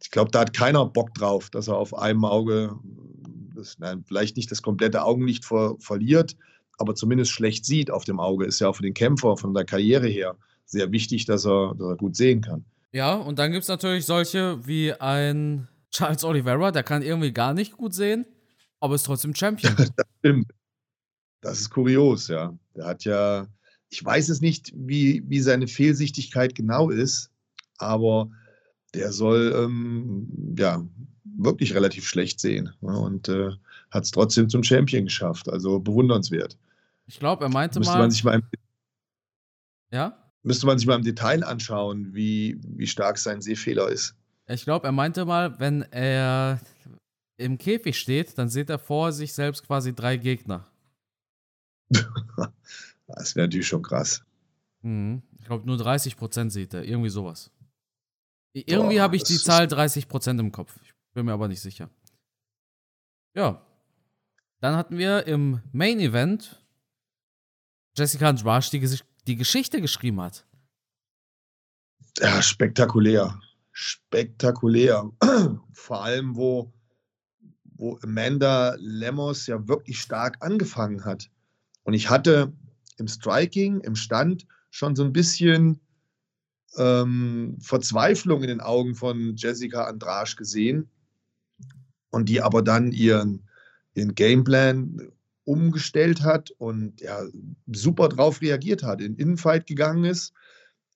ich 0.00 0.10
glaube, 0.10 0.30
da 0.30 0.40
hat 0.40 0.52
keiner 0.52 0.86
Bock 0.86 1.14
drauf, 1.14 1.50
dass 1.50 1.68
er 1.68 1.76
auf 1.76 1.96
einem 1.96 2.24
Auge 2.24 2.76
das, 3.56 3.78
nein, 3.78 4.04
vielleicht 4.06 4.36
nicht 4.36 4.50
das 4.50 4.62
komplette 4.62 5.02
Augenlicht 5.02 5.44
ver 5.44 5.76
verliert, 5.78 6.36
aber 6.78 6.94
zumindest 6.94 7.32
schlecht 7.32 7.64
sieht 7.64 7.90
auf 7.90 8.04
dem 8.04 8.20
Auge. 8.20 8.44
Ist 8.46 8.60
ja 8.60 8.68
auch 8.68 8.76
für 8.76 8.82
den 8.82 8.94
Kämpfer 8.94 9.36
von 9.36 9.54
der 9.54 9.64
Karriere 9.64 10.06
her 10.06 10.36
sehr 10.64 10.92
wichtig, 10.92 11.24
dass 11.24 11.46
er, 11.46 11.74
dass 11.74 11.88
er 11.88 11.96
gut 11.96 12.16
sehen 12.16 12.42
kann. 12.42 12.64
Ja, 12.92 13.14
und 13.14 13.38
dann 13.38 13.52
gibt 13.52 13.62
es 13.62 13.68
natürlich 13.68 14.04
solche 14.04 14.66
wie 14.66 14.92
ein 14.92 15.68
Charles 15.90 16.24
Oliveira, 16.24 16.72
der 16.72 16.82
kann 16.82 17.02
irgendwie 17.02 17.32
gar 17.32 17.54
nicht 17.54 17.72
gut 17.72 17.94
sehen, 17.94 18.26
aber 18.80 18.94
ist 18.94 19.06
trotzdem 19.06 19.34
Champion. 19.34 19.74
das 19.96 20.06
stimmt. 20.18 20.52
Das 21.40 21.60
ist 21.60 21.70
kurios, 21.70 22.28
ja. 22.28 22.58
Der 22.74 22.86
hat 22.86 23.04
ja, 23.04 23.46
ich 23.88 24.04
weiß 24.04 24.28
es 24.28 24.40
nicht, 24.40 24.72
wie, 24.74 25.22
wie 25.26 25.40
seine 25.40 25.68
Fehlsichtigkeit 25.68 26.54
genau 26.54 26.90
ist, 26.90 27.30
aber 27.78 28.30
der 28.94 29.12
soll 29.12 29.54
ähm, 29.56 30.54
ja 30.58 30.84
wirklich 31.38 31.74
relativ 31.74 32.06
schlecht 32.06 32.40
sehen 32.40 32.72
ja, 32.80 32.92
und 32.92 33.28
äh, 33.28 33.50
hat 33.90 34.04
es 34.04 34.10
trotzdem 34.10 34.48
zum 34.48 34.62
Champion 34.62 35.04
geschafft. 35.04 35.48
Also 35.48 35.78
bewundernswert. 35.78 36.56
Ich 37.06 37.18
glaube, 37.18 37.44
er 37.44 37.50
meinte 37.50 37.78
müsste 37.78 37.94
mal. 37.94 38.00
Man 38.00 38.10
sich 38.10 38.24
mal 38.24 38.34
im, 38.34 38.42
ja? 39.90 40.16
Müsste 40.42 40.66
man 40.66 40.78
sich 40.78 40.86
mal 40.86 40.96
im 40.96 41.04
Detail 41.04 41.44
anschauen, 41.44 42.14
wie, 42.14 42.58
wie 42.62 42.86
stark 42.86 43.18
sein 43.18 43.40
Sehfehler 43.40 43.88
ist. 43.88 44.14
Ich 44.48 44.64
glaube, 44.64 44.86
er 44.86 44.92
meinte 44.92 45.24
mal, 45.24 45.58
wenn 45.58 45.82
er 45.90 46.60
im 47.36 47.58
Käfig 47.58 47.98
steht, 47.98 48.38
dann 48.38 48.48
sieht 48.48 48.70
er 48.70 48.78
vor 48.78 49.12
sich 49.12 49.32
selbst 49.32 49.66
quasi 49.66 49.94
drei 49.94 50.16
Gegner. 50.16 50.66
das 53.06 53.36
wäre 53.36 53.46
natürlich 53.46 53.66
schon 53.66 53.82
krass. 53.82 54.22
Mhm. 54.82 55.22
Ich 55.38 55.46
glaube, 55.46 55.66
nur 55.66 55.76
30% 55.76 56.50
sieht 56.50 56.74
er. 56.74 56.84
Irgendwie 56.84 57.10
sowas. 57.10 57.50
Irgendwie 58.52 59.00
habe 59.00 59.16
ich 59.16 59.22
die 59.22 59.36
Zahl 59.36 59.66
30% 59.66 60.40
im 60.40 60.50
Kopf. 60.50 60.78
Bin 61.16 61.24
mir 61.24 61.32
aber 61.32 61.48
nicht 61.48 61.62
sicher. 61.62 61.88
Ja. 63.34 63.66
Dann 64.60 64.76
hatten 64.76 64.98
wir 64.98 65.26
im 65.26 65.62
Main 65.72 65.98
Event 65.98 66.62
Jessica 67.96 68.28
Andrade, 68.28 68.68
die, 68.70 68.98
die 69.26 69.36
Geschichte 69.36 69.80
geschrieben 69.80 70.20
hat. 70.20 70.46
Ja, 72.18 72.42
spektakulär. 72.42 73.40
Spektakulär. 73.72 75.10
Vor 75.72 76.04
allem, 76.04 76.36
wo, 76.36 76.74
wo 77.62 77.98
Amanda 78.02 78.76
Lemos 78.78 79.46
ja 79.46 79.66
wirklich 79.66 79.98
stark 79.98 80.44
angefangen 80.44 81.06
hat. 81.06 81.30
Und 81.84 81.94
ich 81.94 82.10
hatte 82.10 82.52
im 82.98 83.08
Striking, 83.08 83.80
im 83.80 83.96
Stand 83.96 84.46
schon 84.68 84.94
so 84.94 85.02
ein 85.02 85.14
bisschen 85.14 85.80
ähm, 86.76 87.56
Verzweiflung 87.62 88.42
in 88.42 88.48
den 88.48 88.60
Augen 88.60 88.94
von 88.94 89.34
Jessica 89.36 89.84
Andrasch 89.84 90.36
gesehen 90.36 90.90
und 92.10 92.28
die 92.28 92.40
aber 92.40 92.62
dann 92.62 92.92
ihren, 92.92 93.48
ihren 93.94 94.14
Gameplan 94.14 95.08
umgestellt 95.44 96.22
hat 96.22 96.50
und 96.58 97.00
ja, 97.00 97.20
super 97.72 98.08
drauf 98.08 98.40
reagiert 98.40 98.82
hat, 98.82 99.00
in 99.00 99.16
Innenfight 99.16 99.66
gegangen 99.66 100.04
ist, 100.04 100.32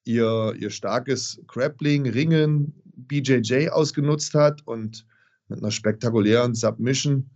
ihr, 0.04 0.54
ihr 0.58 0.70
starkes 0.70 1.40
Grappling, 1.46 2.08
Ringen, 2.08 2.74
BJJ 2.84 3.68
ausgenutzt 3.68 4.34
hat 4.34 4.66
und 4.66 5.06
mit 5.48 5.58
einer 5.58 5.70
spektakulären 5.70 6.54
Submission, 6.54 7.30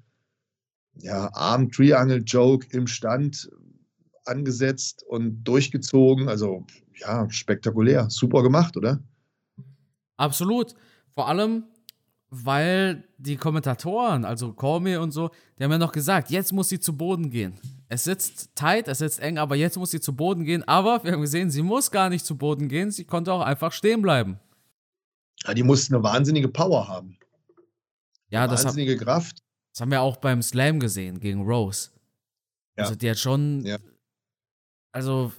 ja, 0.98 1.30
Arm 1.34 1.70
Triangle 1.70 2.22
Joke 2.24 2.66
im 2.70 2.86
Stand 2.86 3.50
angesetzt 4.24 5.04
und 5.08 5.44
durchgezogen. 5.44 6.28
Also 6.28 6.66
ja, 7.00 7.28
spektakulär. 7.30 8.08
Super 8.10 8.42
gemacht, 8.42 8.76
oder? 8.76 9.02
Absolut. 10.16 10.74
Vor 11.10 11.28
allem, 11.28 11.64
weil 12.42 13.04
die 13.18 13.36
Kommentatoren, 13.36 14.24
also 14.24 14.52
Cormier 14.52 15.00
und 15.00 15.12
so, 15.12 15.30
die 15.58 15.64
haben 15.64 15.72
ja 15.72 15.78
noch 15.78 15.92
gesagt, 15.92 16.30
jetzt 16.30 16.52
muss 16.52 16.68
sie 16.68 16.80
zu 16.80 16.96
Boden 16.96 17.30
gehen. 17.30 17.54
Es 17.88 18.04
sitzt 18.04 18.54
tight, 18.54 18.88
es 18.88 18.98
sitzt 18.98 19.20
eng, 19.20 19.38
aber 19.38 19.56
jetzt 19.56 19.76
muss 19.76 19.90
sie 19.90 20.00
zu 20.00 20.14
Boden 20.14 20.44
gehen. 20.44 20.66
Aber 20.66 21.04
wir 21.04 21.12
haben 21.12 21.20
gesehen, 21.20 21.50
sie 21.50 21.62
muss 21.62 21.90
gar 21.90 22.08
nicht 22.08 22.24
zu 22.24 22.36
Boden 22.36 22.68
gehen, 22.68 22.90
sie 22.90 23.04
konnte 23.04 23.32
auch 23.32 23.42
einfach 23.42 23.72
stehen 23.72 24.02
bleiben. 24.02 24.38
Ja, 25.44 25.54
die 25.54 25.62
musste 25.62 25.94
eine 25.94 26.02
wahnsinnige 26.02 26.48
Power 26.48 26.88
haben. 26.88 27.18
Ja, 28.28 28.46
das 28.46 28.64
wahnsinnige 28.64 28.94
hab, 28.94 29.02
Kraft. 29.02 29.38
Das 29.72 29.80
haben 29.80 29.90
wir 29.90 30.00
auch 30.00 30.16
beim 30.16 30.42
Slam 30.42 30.80
gesehen 30.80 31.20
gegen 31.20 31.42
Rose. 31.42 31.90
Ja. 32.76 32.84
Also 32.84 32.94
die 32.94 33.10
hat 33.10 33.18
schon 33.18 33.64
ja 33.64 33.78
also 34.94 35.32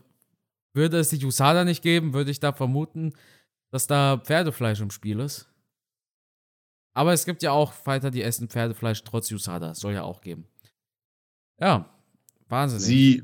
würde 0.73 0.99
es 0.99 1.09
die 1.09 1.25
USADA 1.25 1.63
nicht 1.63 1.81
geben, 1.81 2.13
würde 2.13 2.29
ich 2.29 2.41
da 2.41 2.51
vermuten, 2.51 3.13
dass 3.71 3.87
da 3.87 4.17
Pferdefleisch 4.17 4.81
im 4.81 4.91
Spiel 4.91 5.21
ist. 5.21 5.47
Aber 6.95 7.13
es 7.13 7.25
gibt 7.25 7.43
ja 7.43 7.51
auch 7.51 7.73
Fighter, 7.73 8.09
die 8.09 8.23
essen 8.23 8.49
Pferdefleisch 8.49 9.03
trotz 9.03 9.31
USADA. 9.31 9.75
Soll 9.75 9.93
ja 9.93 10.03
auch 10.03 10.21
geben. 10.21 10.47
Ja, 11.59 11.89
wahnsinnig. 12.49 12.85
Sie, 12.85 13.23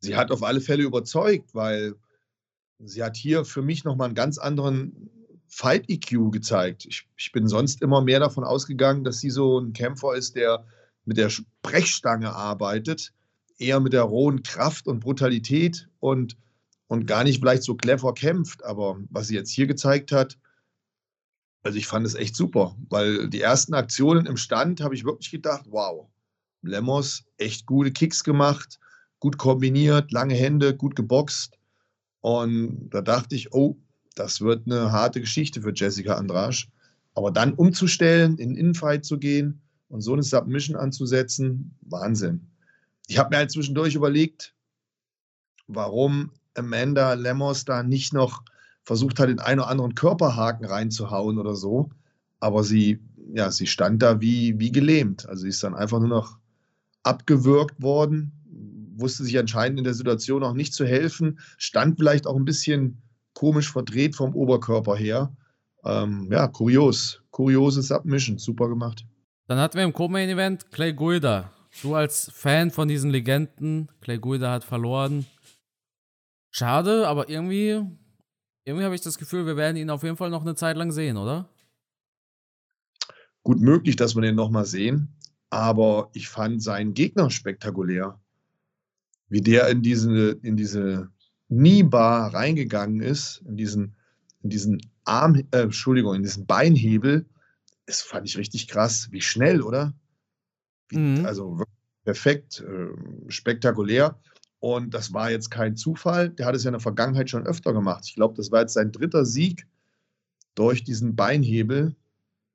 sie 0.00 0.16
hat 0.16 0.32
auf 0.32 0.42
alle 0.42 0.60
Fälle 0.60 0.82
überzeugt, 0.82 1.54
weil 1.54 1.94
sie 2.80 3.04
hat 3.04 3.16
hier 3.16 3.44
für 3.44 3.62
mich 3.62 3.84
nochmal 3.84 4.06
einen 4.06 4.16
ganz 4.16 4.38
anderen 4.38 5.10
Fight-EQ 5.46 6.32
gezeigt. 6.32 6.86
Ich, 6.86 7.06
ich 7.16 7.30
bin 7.30 7.46
sonst 7.46 7.82
immer 7.82 8.00
mehr 8.00 8.18
davon 8.18 8.42
ausgegangen, 8.42 9.04
dass 9.04 9.20
sie 9.20 9.30
so 9.30 9.60
ein 9.60 9.72
Kämpfer 9.72 10.14
ist, 10.14 10.34
der 10.34 10.66
mit 11.04 11.16
der 11.16 11.28
Sprechstange 11.28 12.34
arbeitet 12.34 13.12
eher 13.58 13.80
mit 13.80 13.92
der 13.92 14.02
rohen 14.02 14.42
Kraft 14.42 14.86
und 14.86 15.00
Brutalität 15.00 15.88
und, 16.00 16.36
und 16.86 17.06
gar 17.06 17.24
nicht 17.24 17.40
vielleicht 17.40 17.62
so 17.62 17.74
clever 17.74 18.14
kämpft. 18.14 18.64
Aber 18.64 18.98
was 19.10 19.28
sie 19.28 19.34
jetzt 19.34 19.50
hier 19.50 19.66
gezeigt 19.66 20.12
hat, 20.12 20.38
also 21.64 21.76
ich 21.76 21.86
fand 21.86 22.06
es 22.06 22.14
echt 22.14 22.36
super, 22.36 22.76
weil 22.88 23.28
die 23.28 23.40
ersten 23.40 23.74
Aktionen 23.74 24.26
im 24.26 24.36
Stand 24.36 24.80
habe 24.80 24.94
ich 24.94 25.04
wirklich 25.04 25.30
gedacht, 25.30 25.64
wow, 25.68 26.08
Lemos 26.62 27.24
echt 27.36 27.66
gute 27.66 27.90
Kicks 27.90 28.22
gemacht, 28.22 28.78
gut 29.18 29.36
kombiniert, 29.36 30.12
lange 30.12 30.34
Hände, 30.34 30.76
gut 30.76 30.94
geboxt. 30.94 31.58
Und 32.20 32.90
da 32.90 33.02
dachte 33.02 33.34
ich, 33.34 33.52
oh, 33.52 33.76
das 34.14 34.40
wird 34.40 34.66
eine 34.66 34.92
harte 34.92 35.20
Geschichte 35.20 35.60
für 35.60 35.72
Jessica 35.74 36.14
Andrasch. 36.14 36.68
Aber 37.14 37.30
dann 37.32 37.54
umzustellen, 37.54 38.38
in 38.38 38.56
Infight 38.56 39.04
zu 39.04 39.18
gehen 39.18 39.60
und 39.88 40.00
so 40.00 40.12
eine 40.12 40.22
Submission 40.22 40.76
anzusetzen, 40.76 41.76
Wahnsinn 41.82 42.48
ich 43.06 43.18
habe 43.18 43.30
mir 43.30 43.38
halt 43.38 43.50
zwischendurch 43.50 43.94
überlegt, 43.94 44.54
warum 45.66 46.32
Amanda 46.54 47.14
Lemos 47.14 47.64
da 47.64 47.82
nicht 47.82 48.12
noch 48.12 48.42
versucht 48.84 49.18
hat, 49.18 49.28
den 49.28 49.40
einen 49.40 49.60
oder 49.60 49.68
anderen 49.68 49.94
Körperhaken 49.94 50.66
reinzuhauen 50.66 51.38
oder 51.38 51.56
so. 51.56 51.90
Aber 52.40 52.62
sie, 52.62 53.00
ja, 53.34 53.50
sie 53.50 53.66
stand 53.66 54.02
da 54.02 54.20
wie, 54.20 54.58
wie 54.58 54.70
gelähmt. 54.70 55.28
Also 55.28 55.42
sie 55.42 55.48
ist 55.48 55.64
dann 55.64 55.74
einfach 55.74 55.98
nur 55.98 56.08
noch 56.08 56.38
abgewürgt 57.02 57.82
worden, 57.82 58.32
wusste 58.96 59.24
sich 59.24 59.38
anscheinend 59.38 59.78
in 59.78 59.84
der 59.84 59.94
Situation 59.94 60.42
auch 60.44 60.54
nicht 60.54 60.74
zu 60.74 60.86
helfen, 60.86 61.38
stand 61.58 61.98
vielleicht 61.98 62.26
auch 62.26 62.36
ein 62.36 62.44
bisschen 62.44 63.02
komisch 63.32 63.72
verdreht 63.72 64.14
vom 64.14 64.34
Oberkörper 64.34 64.96
her. 64.96 65.34
Ähm, 65.84 66.28
ja, 66.30 66.46
kurios. 66.46 67.20
Kuriose 67.30 67.82
Submission. 67.82 68.38
Super 68.38 68.68
gemacht. 68.68 69.04
Dann 69.48 69.58
hatten 69.58 69.76
wir 69.76 69.84
im 69.84 69.92
Co-Main-Event 69.92 70.70
Clay 70.70 70.92
Guida 70.94 71.50
Du 71.82 71.94
als 71.94 72.30
Fan 72.32 72.70
von 72.70 72.88
diesen 72.88 73.10
Legenden, 73.10 73.88
Clay 74.00 74.18
Guida 74.18 74.52
hat 74.52 74.64
verloren. 74.64 75.26
Schade, 76.50 77.08
aber 77.08 77.28
irgendwie, 77.28 77.82
irgendwie 78.64 78.84
habe 78.84 78.94
ich 78.94 79.00
das 79.00 79.18
Gefühl, 79.18 79.46
wir 79.46 79.56
werden 79.56 79.76
ihn 79.76 79.90
auf 79.90 80.02
jeden 80.02 80.16
Fall 80.16 80.30
noch 80.30 80.42
eine 80.42 80.54
Zeit 80.54 80.76
lang 80.76 80.90
sehen, 80.90 81.16
oder? 81.16 81.48
Gut 83.42 83.60
möglich, 83.60 83.96
dass 83.96 84.14
wir 84.14 84.22
den 84.22 84.36
nochmal 84.36 84.64
sehen, 84.64 85.14
aber 85.50 86.10
ich 86.14 86.28
fand 86.28 86.62
seinen 86.62 86.94
Gegner 86.94 87.30
spektakulär. 87.30 88.18
Wie 89.28 89.42
der 89.42 89.68
in 89.68 89.82
diese, 89.82 90.30
in 90.42 90.56
diese 90.56 91.10
Kniebar 91.48 92.32
reingegangen 92.32 93.00
ist, 93.00 93.42
in 93.46 93.56
diesen, 93.56 93.96
in 94.42 94.50
diesen 94.50 94.80
Arm, 95.04 95.42
äh, 95.50 95.60
Entschuldigung, 95.60 96.14
in 96.14 96.22
diesen 96.22 96.46
Beinhebel, 96.46 97.26
das 97.86 98.00
fand 98.00 98.26
ich 98.26 98.38
richtig 98.38 98.66
krass. 98.68 99.08
Wie 99.10 99.20
schnell, 99.20 99.62
oder? 99.62 99.92
Mhm. 100.90 101.24
Also 101.26 101.62
perfekt, 102.04 102.60
äh, 102.60 103.30
spektakulär. 103.30 104.18
Und 104.64 104.94
das 104.94 105.12
war 105.12 105.30
jetzt 105.30 105.50
kein 105.50 105.76
Zufall. 105.76 106.30
Der 106.30 106.46
hat 106.46 106.54
es 106.54 106.64
ja 106.64 106.70
in 106.70 106.72
der 106.72 106.80
Vergangenheit 106.80 107.28
schon 107.28 107.46
öfter 107.46 107.74
gemacht. 107.74 108.04
Ich 108.06 108.14
glaube, 108.14 108.34
das 108.34 108.50
war 108.50 108.62
jetzt 108.62 108.72
sein 108.72 108.92
dritter 108.92 109.26
Sieg 109.26 109.66
durch 110.54 110.82
diesen 110.82 111.14
Beinhebel. 111.14 111.94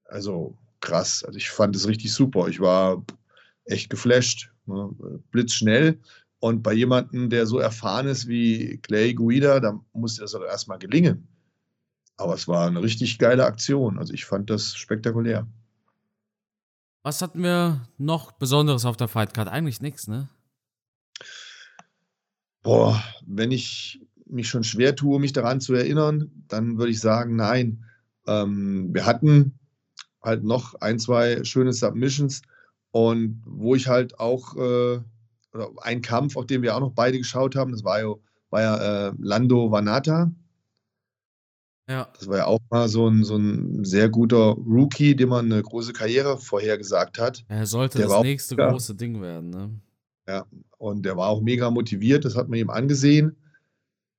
Also 0.05 0.57
krass. 0.79 1.23
Also 1.23 1.37
ich 1.37 1.51
fand 1.51 1.75
es 1.75 1.87
richtig 1.87 2.11
super. 2.11 2.47
Ich 2.47 2.59
war 2.59 3.05
echt 3.65 3.91
geflasht. 3.91 4.51
Ne? 4.65 4.89
Blitzschnell. 5.29 5.99
Und 6.39 6.63
bei 6.63 6.73
jemandem, 6.73 7.29
der 7.29 7.45
so 7.45 7.59
erfahren 7.59 8.07
ist 8.07 8.27
wie 8.27 8.79
Clay 8.79 9.13
Guida, 9.13 9.59
da 9.59 9.79
muss 9.93 10.15
das 10.15 10.33
auch 10.33 10.41
erstmal 10.41 10.79
gelingen. 10.79 11.27
Aber 12.17 12.33
es 12.33 12.47
war 12.47 12.65
eine 12.65 12.81
richtig 12.81 13.19
geile 13.19 13.45
Aktion. 13.45 13.99
Also 13.99 14.15
ich 14.15 14.25
fand 14.25 14.49
das 14.49 14.73
spektakulär. 14.73 15.45
Was 17.03 17.21
hatten 17.21 17.43
wir 17.43 17.87
noch 17.99 18.31
Besonderes 18.31 18.85
auf 18.85 18.97
der 18.97 19.09
Fightcard? 19.09 19.47
Eigentlich 19.47 19.79
nichts, 19.79 20.07
ne? 20.07 20.27
Boah, 22.61 23.01
wenn 23.25 23.51
ich 23.51 24.01
mich 24.25 24.47
schon 24.47 24.63
schwer 24.63 24.95
tue, 24.95 25.19
mich 25.19 25.33
daran 25.33 25.61
zu 25.61 25.73
erinnern, 25.73 26.31
dann 26.47 26.77
würde 26.77 26.91
ich 26.91 26.99
sagen, 26.99 27.35
nein. 27.35 27.85
Ähm, 28.27 28.93
wir 28.93 29.05
hatten 29.05 29.59
halt 30.21 30.43
noch 30.43 30.75
ein, 30.75 30.99
zwei 30.99 31.43
schöne 31.43 31.73
Submissions 31.73 32.41
und 32.91 33.41
wo 33.45 33.75
ich 33.75 33.87
halt 33.87 34.19
auch, 34.19 34.55
äh, 34.55 34.99
oder 35.53 35.69
ein 35.77 36.01
Kampf, 36.01 36.35
auf 36.35 36.45
den 36.45 36.61
wir 36.61 36.75
auch 36.75 36.79
noch 36.79 36.93
beide 36.93 37.17
geschaut 37.17 37.55
haben, 37.55 37.71
das 37.71 37.83
war 37.83 38.01
ja, 38.01 38.13
war 38.49 38.61
ja 38.61 39.07
äh, 39.07 39.13
Lando 39.19 39.71
Vanata. 39.71 40.31
Ja. 41.89 42.07
Das 42.13 42.27
war 42.27 42.37
ja 42.37 42.45
auch 42.45 42.59
mal 42.69 42.87
so 42.87 43.07
ein, 43.07 43.23
so 43.23 43.35
ein 43.35 43.83
sehr 43.83 44.09
guter 44.09 44.51
Rookie, 44.51 45.15
dem 45.15 45.29
man 45.29 45.51
eine 45.51 45.63
große 45.63 45.91
Karriere 45.91 46.37
vorhergesagt 46.37 47.17
hat. 47.17 47.43
Er 47.47 47.65
sollte 47.65 47.97
der 47.97 48.09
das 48.09 48.21
nächste 48.21 48.55
auch, 48.63 48.71
große 48.71 48.93
Ding 48.93 49.21
werden, 49.21 49.49
ne? 49.49 49.71
Ja, 50.29 50.45
und 50.77 51.03
der 51.07 51.17
war 51.17 51.27
auch 51.27 51.41
mega 51.41 51.71
motiviert, 51.71 52.23
das 52.23 52.35
hat 52.35 52.49
man 52.49 52.59
ihm 52.59 52.69
angesehen. 52.69 53.35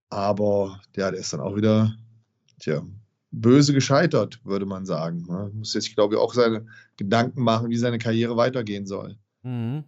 Aber 0.08 0.80
ja, 0.96 1.12
der 1.12 1.20
ist 1.20 1.32
dann 1.32 1.38
auch 1.38 1.54
wieder, 1.54 1.94
tja, 2.58 2.82
böse 3.30 3.72
gescheitert, 3.72 4.44
würde 4.44 4.66
man 4.66 4.84
sagen. 4.84 5.24
Man 5.28 5.54
muss 5.58 5.72
jetzt, 5.72 5.94
glaube 5.94 6.14
ich, 6.14 6.20
auch 6.20 6.34
seine 6.34 6.66
Gedanken 6.96 7.44
machen, 7.44 7.70
wie 7.70 7.76
seine 7.76 7.98
Karriere 7.98 8.36
weitergehen 8.36 8.86
soll. 8.86 9.16
Mhm. 9.42 9.84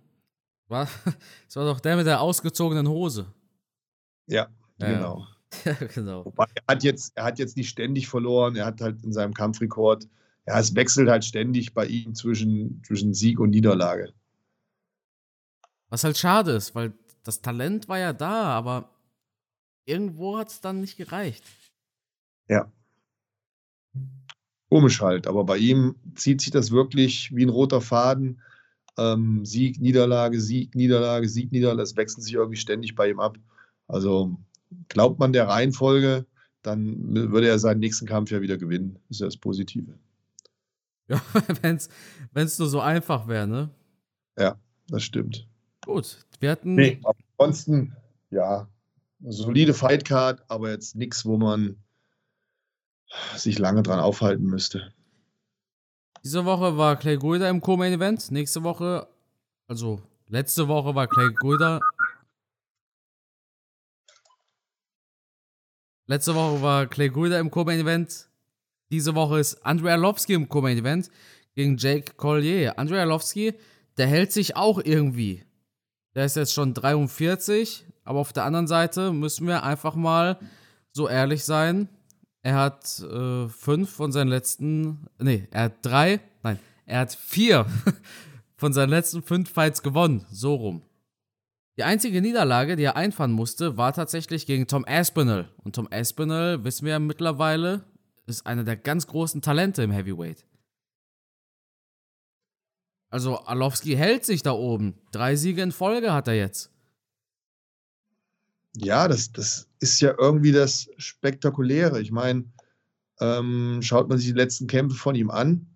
War, 0.69 0.87
das 1.47 1.57
war 1.57 1.65
doch 1.65 1.81
der 1.81 1.97
mit 1.97 2.07
der 2.07 2.21
ausgezogenen 2.21 2.87
Hose. 2.87 3.27
Ja, 4.29 4.47
ja. 4.79 4.93
genau. 4.93 5.27
Genau. 5.95 6.25
Wobei 6.25 6.47
er 6.55 6.75
hat, 6.75 6.83
jetzt, 6.83 7.13
er 7.15 7.25
hat 7.25 7.39
jetzt 7.39 7.59
nicht 7.59 7.69
ständig 7.69 8.09
verloren, 8.09 8.57
er 8.57 8.65
hat 8.65 8.81
halt 8.81 9.03
in 9.05 9.13
seinem 9.13 9.35
Kampfrekord, 9.35 10.09
ja, 10.47 10.59
es 10.59 10.75
wechselt 10.75 11.11
halt 11.11 11.27
ständig 11.27 11.75
bei 11.75 11.85
ihm 11.85 12.15
zwischen, 12.15 12.83
zwischen 12.85 13.13
Sieg 13.13 13.39
und 13.39 13.51
Niederlage. 13.51 14.15
Was 15.93 16.05
halt 16.05 16.17
schade 16.17 16.53
ist, 16.53 16.75
weil 16.75 16.95
das 17.23 17.43
Talent 17.43 17.87
war 17.87 17.99
ja 17.99 18.15
da, 18.15 18.45
aber 18.45 18.89
irgendwo 19.85 20.39
hat 20.39 20.49
es 20.49 20.63
dann 20.63 20.81
nicht 20.81 20.97
gereicht. 20.97 21.45
Ja. 22.49 22.73
Komisch 24.71 25.03
halt, 25.03 25.27
aber 25.27 25.45
bei 25.45 25.59
ihm 25.59 25.97
zieht 26.15 26.41
sich 26.41 26.51
das 26.51 26.71
wirklich 26.71 27.37
wie 27.37 27.45
ein 27.45 27.51
roter 27.51 27.83
Faden. 27.83 28.41
Ähm, 28.97 29.45
Sieg, 29.45 29.83
Niederlage, 29.83 30.41
Sieg, 30.41 30.75
Niederlage, 30.75 31.29
Sieg, 31.29 31.53
Niederlage, 31.53 31.83
das 31.83 31.95
wechselt 31.95 32.25
sich 32.25 32.33
irgendwie 32.33 32.57
ständig 32.57 32.95
bei 32.95 33.11
ihm 33.11 33.21
ab. 33.21 33.37
Also 33.87 34.35
glaubt 34.89 35.19
man 35.19 35.35
der 35.35 35.49
Reihenfolge, 35.49 36.25
dann 36.63 37.15
würde 37.31 37.49
er 37.49 37.59
seinen 37.59 37.81
nächsten 37.81 38.07
Kampf 38.07 38.31
ja 38.31 38.41
wieder 38.41 38.57
gewinnen. 38.57 38.95
Das 38.95 39.17
ist 39.17 39.21
ja 39.21 39.27
das 39.27 39.37
Positive. 39.37 39.99
Ja, 41.09 41.21
wenn 41.61 41.77
es 42.47 42.59
nur 42.59 42.69
so 42.69 42.81
einfach 42.81 43.29
wäre, 43.29 43.47
ne? 43.47 43.69
Ja, 44.39 44.59
das 44.89 45.03
stimmt. 45.03 45.52
Gut, 45.85 46.25
wir 46.41 46.51
hatten. 46.51 46.75
Nee, 46.75 47.01
ansonsten, 47.39 47.97
ja, 48.31 48.69
solide 49.21 49.75
Fightcard, 49.75 50.45
aber 50.49 50.71
jetzt 50.71 50.95
nichts, 50.97 51.25
wo 51.25 51.37
man 51.37 51.77
sich 53.37 53.59
lange 53.59 53.83
dran 53.83 54.01
aufhalten 54.01 54.47
müsste. 54.47 54.93
Diese 56.25 56.45
Woche 56.45 56.77
war 56.77 56.97
Clay 56.97 57.17
Guida 57.17 57.49
im 57.51 57.61
Co-Main 57.61 57.93
Event. 57.93 58.31
Nächste 58.31 58.63
Woche, 58.63 59.09
also 59.67 60.01
letzte 60.29 60.69
Woche 60.69 60.95
war 60.95 61.09
Clay 61.09 61.31
Guida. 61.41 61.81
Letzte 66.07 66.35
Woche 66.35 66.63
war 66.63 66.87
Clay 66.87 67.09
Guida 67.09 67.41
im 67.41 67.51
Co-Main 67.51 67.81
Event. 67.81 68.29
Diese 68.91 69.15
Woche 69.15 69.41
ist 69.41 69.65
Andrea 69.65 69.95
Arlovski 69.95 70.35
im 70.35 70.49
Co-Main 70.49 70.79
Event 70.79 71.11
gegen 71.55 71.77
Jake 71.77 72.15
Collier. 72.15 72.79
Andrea 72.79 73.01
Arlovski, 73.03 73.55
der 73.97 74.07
hält 74.07 74.31
sich 74.33 74.55
auch 74.57 74.81
irgendwie. 74.83 75.45
Der 76.15 76.27
ist 76.27 76.37
jetzt 76.37 76.53
schon 76.53 76.75
43, 76.75 77.85
aber 78.05 78.19
auf 78.19 78.33
der 78.33 78.45
anderen 78.45 78.67
Seite 78.67 79.13
müssen 79.13 79.47
wir 79.47 79.63
einfach 79.63 79.95
mal 79.95 80.39
so 80.93 81.09
ehrlich 81.09 81.45
sein. 81.45 81.89
Er 82.43 82.57
hat 82.57 83.01
äh, 83.01 83.49
fünf 83.49 83.91
von 83.91 84.13
seinen 84.13 84.29
letzten, 84.29 85.07
nee, 85.19 85.47
er 85.51 85.65
hat 85.65 85.75
drei, 85.83 86.21
nein, 86.43 86.59
er 86.87 87.01
hat 87.01 87.15
vier 87.15 87.67
von 88.57 88.73
seinen 88.73 88.91
letzten 88.91 89.23
fünf 89.23 89.51
Fights 89.51 89.83
gewonnen, 89.83 90.27
so 90.31 90.55
rum. 90.55 90.83
Die 91.79 91.85
einzige 91.85 92.21
Niederlage, 92.21 92.77
die 92.77 92.83
er 92.83 92.97
einfahren 92.97 93.33
musste, 93.33 93.79
war 93.79 93.95
tatsächlich 93.95 94.45
gegen 94.45 94.67
Tom 94.67 94.85
Aspinall. 94.87 95.49
Und 95.65 95.75
Tom 95.75 95.89
Aspinall, 95.91 96.63
wissen 96.65 96.85
wir 96.85 96.93
ja 96.93 96.99
mittlerweile, 96.99 97.85
ist 98.27 98.47
einer 98.47 98.65
der 98.65 98.77
ganz 98.77 99.07
großen 99.07 99.41
Talente 99.41 99.83
im 99.83 99.91
Heavyweight. 99.91 100.45
Also 103.13 103.45
Arlovski 103.45 103.95
hält 103.95 104.25
sich 104.25 104.43
da 104.43 104.53
oben. 104.53 104.95
Drei 105.13 105.37
Siege 105.37 105.61
in 105.61 105.71
Folge 105.71 106.15
hat 106.15 106.29
er 106.29 106.35
jetzt. 106.35 106.71
Ja, 108.75 109.07
das, 109.07 109.33
das 109.33 109.69
ist 109.81 110.01
ja 110.01 110.15
irgendwie 110.19 110.51
das 110.51 110.89
Spektakuläre. 110.97 112.01
Ich 112.01 112.11
meine, 112.11 112.51
ähm, 113.21 113.81
schaut 113.83 114.09
man 114.09 114.17
sich 114.17 114.29
die 114.29 114.33
letzten 114.39 114.67
Kämpfe 114.67 114.97
von 114.97 115.15
ihm 115.15 115.31
an, 115.31 115.67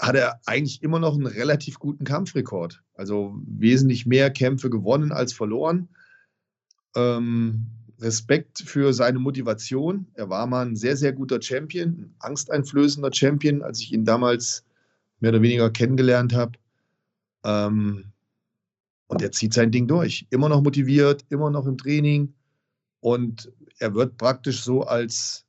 hat 0.00 0.16
er 0.16 0.40
eigentlich 0.46 0.82
immer 0.82 0.98
noch 0.98 1.14
einen 1.14 1.28
relativ 1.28 1.78
guten 1.78 2.04
Kampfrekord. 2.04 2.82
Also 2.94 3.38
wesentlich 3.46 4.04
mehr 4.04 4.32
Kämpfe 4.32 4.68
gewonnen 4.68 5.12
als 5.12 5.32
verloren. 5.32 5.90
Ähm, 6.96 7.68
Respekt 8.00 8.60
für 8.60 8.92
seine 8.92 9.18
Motivation. 9.18 10.06
Er 10.14 10.28
war 10.28 10.46
mal 10.46 10.66
ein 10.66 10.76
sehr, 10.76 10.96
sehr 10.96 11.12
guter 11.12 11.40
Champion, 11.40 11.88
ein 11.88 12.14
angsteinflößender 12.18 13.12
Champion, 13.12 13.62
als 13.62 13.80
ich 13.80 13.92
ihn 13.92 14.04
damals 14.04 14.64
mehr 15.20 15.30
oder 15.30 15.42
weniger 15.42 15.70
kennengelernt 15.70 16.34
habe. 16.34 16.52
Ähm, 17.44 18.12
und 19.08 19.22
er 19.22 19.32
zieht 19.32 19.54
sein 19.54 19.70
Ding 19.70 19.86
durch. 19.86 20.26
Immer 20.30 20.48
noch 20.48 20.62
motiviert, 20.62 21.24
immer 21.30 21.50
noch 21.50 21.66
im 21.66 21.78
Training. 21.78 22.34
Und 23.00 23.52
er 23.78 23.94
wird 23.94 24.16
praktisch 24.16 24.62
so 24.62 24.82
als, 24.82 25.46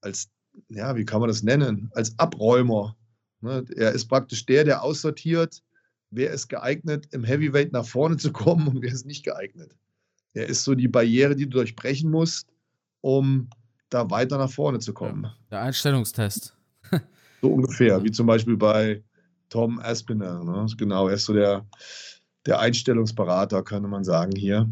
als 0.00 0.30
ja, 0.68 0.96
wie 0.96 1.04
kann 1.04 1.20
man 1.20 1.28
das 1.28 1.42
nennen? 1.42 1.90
Als 1.94 2.18
Abräumer. 2.18 2.96
Ne? 3.40 3.64
Er 3.76 3.92
ist 3.92 4.06
praktisch 4.06 4.46
der, 4.46 4.64
der 4.64 4.82
aussortiert, 4.82 5.62
wer 6.10 6.30
ist 6.30 6.48
geeignet, 6.48 7.08
im 7.12 7.24
Heavyweight 7.24 7.72
nach 7.72 7.86
vorne 7.86 8.16
zu 8.16 8.32
kommen 8.32 8.68
und 8.68 8.82
wer 8.82 8.92
ist 8.92 9.06
nicht 9.06 9.24
geeignet. 9.24 9.76
Er 10.34 10.46
ist 10.46 10.64
so 10.64 10.74
die 10.74 10.88
Barriere, 10.88 11.36
die 11.36 11.44
du 11.44 11.58
durchbrechen 11.58 12.10
musst, 12.10 12.48
um 13.00 13.48
da 13.90 14.10
weiter 14.10 14.38
nach 14.38 14.50
vorne 14.50 14.78
zu 14.78 14.92
kommen. 14.92 15.24
Ja, 15.24 15.36
der 15.50 15.62
Einstellungstest. 15.62 16.56
so 17.42 17.52
ungefähr, 17.52 18.02
wie 18.02 18.10
zum 18.10 18.26
Beispiel 18.26 18.56
bei 18.56 19.02
Tom 19.50 19.78
Aspinall. 19.80 20.44
Ne? 20.44 20.66
Genau, 20.78 21.08
er 21.08 21.14
ist 21.14 21.26
so 21.26 21.34
der, 21.34 21.66
der 22.46 22.60
Einstellungsberater, 22.60 23.62
könnte 23.62 23.88
man 23.88 24.04
sagen 24.04 24.32
hier. 24.34 24.68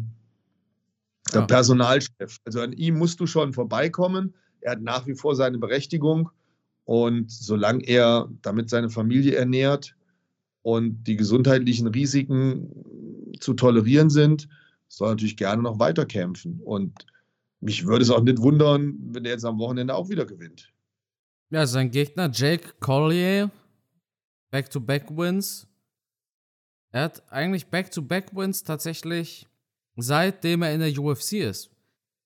Der 1.33 1.41
ja. 1.41 1.45
Personalchef. 1.45 2.37
Also 2.45 2.61
an 2.61 2.73
ihm 2.73 2.97
musst 2.97 3.19
du 3.19 3.27
schon 3.27 3.53
vorbeikommen. 3.53 4.33
Er 4.61 4.73
hat 4.73 4.81
nach 4.81 5.05
wie 5.05 5.15
vor 5.15 5.35
seine 5.35 5.59
Berechtigung. 5.59 6.29
Und 6.85 7.31
solange 7.31 7.83
er 7.85 8.27
damit 8.41 8.69
seine 8.69 8.89
Familie 8.89 9.35
ernährt 9.35 9.95
und 10.63 11.03
die 11.03 11.15
gesundheitlichen 11.15 11.87
Risiken 11.87 12.67
zu 13.39 13.53
tolerieren 13.53 14.09
sind, 14.09 14.47
soll 14.95 15.09
natürlich 15.09 15.37
gerne 15.37 15.63
noch 15.63 15.79
weiter 15.79 16.05
kämpfen. 16.05 16.61
Und 16.63 17.05
mich 17.59 17.85
würde 17.85 18.03
es 18.03 18.09
auch 18.09 18.21
nicht 18.21 18.39
wundern, 18.39 18.97
wenn 19.11 19.25
er 19.25 19.31
jetzt 19.31 19.45
am 19.45 19.59
Wochenende 19.59 19.95
auch 19.95 20.09
wieder 20.09 20.25
gewinnt. 20.25 20.71
Ja, 21.49 21.65
sein 21.65 21.91
Gegner 21.91 22.29
Jake 22.31 22.73
Collier, 22.79 23.51
Back-to-Back-Wins. 24.51 25.67
Er 26.91 27.03
hat 27.03 27.31
eigentlich 27.31 27.67
Back-to-Back-Wins 27.67 28.63
tatsächlich 28.63 29.47
seitdem 29.95 30.61
er 30.61 30.73
in 30.73 30.79
der 30.79 30.97
UFC 30.97 31.33
ist. 31.33 31.69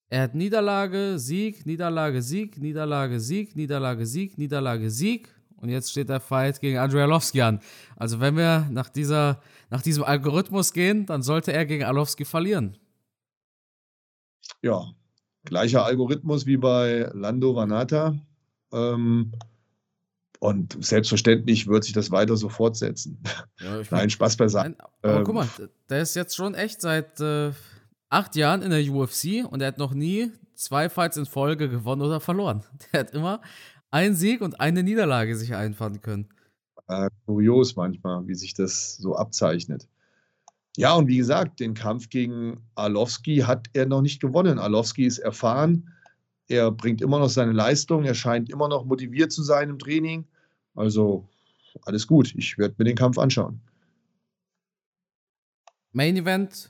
Er 0.10 0.24
hat 0.24 0.36
Niederlage, 0.36 1.18
Sieg, 1.18 1.66
Niederlage, 1.66 2.22
Sieg, 2.22 2.58
Niederlage, 2.58 3.20
Sieg, 3.20 3.56
Niederlage, 3.56 4.06
Sieg, 4.06 4.38
Niederlage, 4.38 4.90
Sieg. 4.90 5.35
Und 5.62 5.70
jetzt 5.70 5.92
steht 5.92 6.10
der 6.10 6.20
Fight 6.20 6.60
gegen 6.62 6.78
Andrei 6.78 7.02
Arlovski 7.02 7.42
an. 7.42 7.60
Also 7.96 8.20
wenn 8.20 8.36
wir 8.36 8.68
nach, 8.72 8.90
dieser, 8.90 9.42
nach 9.70 9.82
diesem 9.82 10.04
Algorithmus 10.04 10.74
gehen, 10.74 11.06
dann 11.06 11.22
sollte 11.22 11.54
er 11.54 11.66
gegen 11.66 11.84
Arlovski 11.84 12.26
verlieren. 12.26 12.78
Ja, 14.62 14.92
gleicher 15.44 15.86
Algorithmus 15.86 16.46
wie 16.46 16.58
bei 16.58 17.10
Lando 17.14 17.56
Vanata. 17.56 18.16
Ähm, 18.72 19.32
und 20.40 20.84
selbstverständlich 20.84 21.68
wird 21.68 21.86
sich 21.86 21.94
das 21.94 22.12
weiter 22.12 22.36
so 22.38 22.50
fortsetzen. 22.50 23.24
Ja, 23.60 23.82
Nein, 23.92 24.10
Spaß 24.10 24.38
beiseite. 24.38 24.76
Aber 25.02 25.18
ähm, 25.18 25.24
guck 25.24 25.36
mal, 25.36 25.48
der 25.90 26.02
ist 26.02 26.16
jetzt 26.16 26.36
schon 26.36 26.54
echt 26.54 26.82
seit 26.82 27.20
äh, 27.20 27.52
acht 28.10 28.36
Jahren 28.36 28.62
in 28.62 28.70
der 28.70 28.82
UFC 28.92 29.46
und 29.50 29.62
er 29.62 29.70
hat 29.70 29.78
noch 29.78 29.94
nie 29.94 30.32
zwei 30.54 30.90
Fights 30.90 31.18
in 31.18 31.26
Folge 31.26 31.70
gewonnen 31.70 32.02
oder 32.02 32.20
verloren. 32.20 32.64
Der 32.94 33.02
hat 33.02 33.12
immer 33.12 33.42
einen 33.96 34.14
Sieg 34.14 34.42
und 34.42 34.60
eine 34.60 34.84
Niederlage 34.84 35.38
sich 35.38 35.56
einfahren 35.56 36.02
können. 36.02 36.28
Äh, 36.90 37.10
kurios 37.26 37.78
manchmal, 37.78 38.28
wie 38.28 38.36
sich 38.36 38.54
das 38.54 38.98
so 38.98 39.16
abzeichnet. 39.16 39.88
Ja, 40.76 40.96
und 40.96 41.08
wie 41.08 41.16
gesagt, 41.16 41.62
den 41.62 41.74
Kampf 41.74 42.10
gegen 42.10 42.60
Arlovski 42.76 43.38
hat 43.38 43.68
er 43.72 43.86
noch 43.86 44.02
nicht 44.02 44.20
gewonnen. 44.20 44.60
Arlovski 44.60 45.06
ist 45.06 45.20
erfahren 45.20 45.94
Er 46.50 46.72
bringt 46.72 47.02
immer 47.02 47.20
noch 47.20 47.30
seine 47.30 47.54
Leistung. 47.54 48.04
Er 48.04 48.16
scheint 48.16 48.50
immer 48.50 48.68
noch 48.68 48.84
motiviert 48.84 49.32
zu 49.32 49.42
sein 49.44 49.70
im 49.70 49.80
Training. 49.80 50.28
Also 50.76 51.30
alles 51.86 52.06
gut. 52.06 52.36
Ich 52.36 52.58
werde 52.58 52.76
mir 52.78 52.84
den 52.84 52.98
Kampf 52.98 53.18
anschauen. 53.18 53.62
Main 55.94 56.18
Event: 56.18 56.70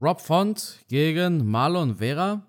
Rob 0.00 0.20
Font 0.20 0.78
gegen 0.86 1.44
Marlon 1.50 1.96
Vera. 1.96 2.46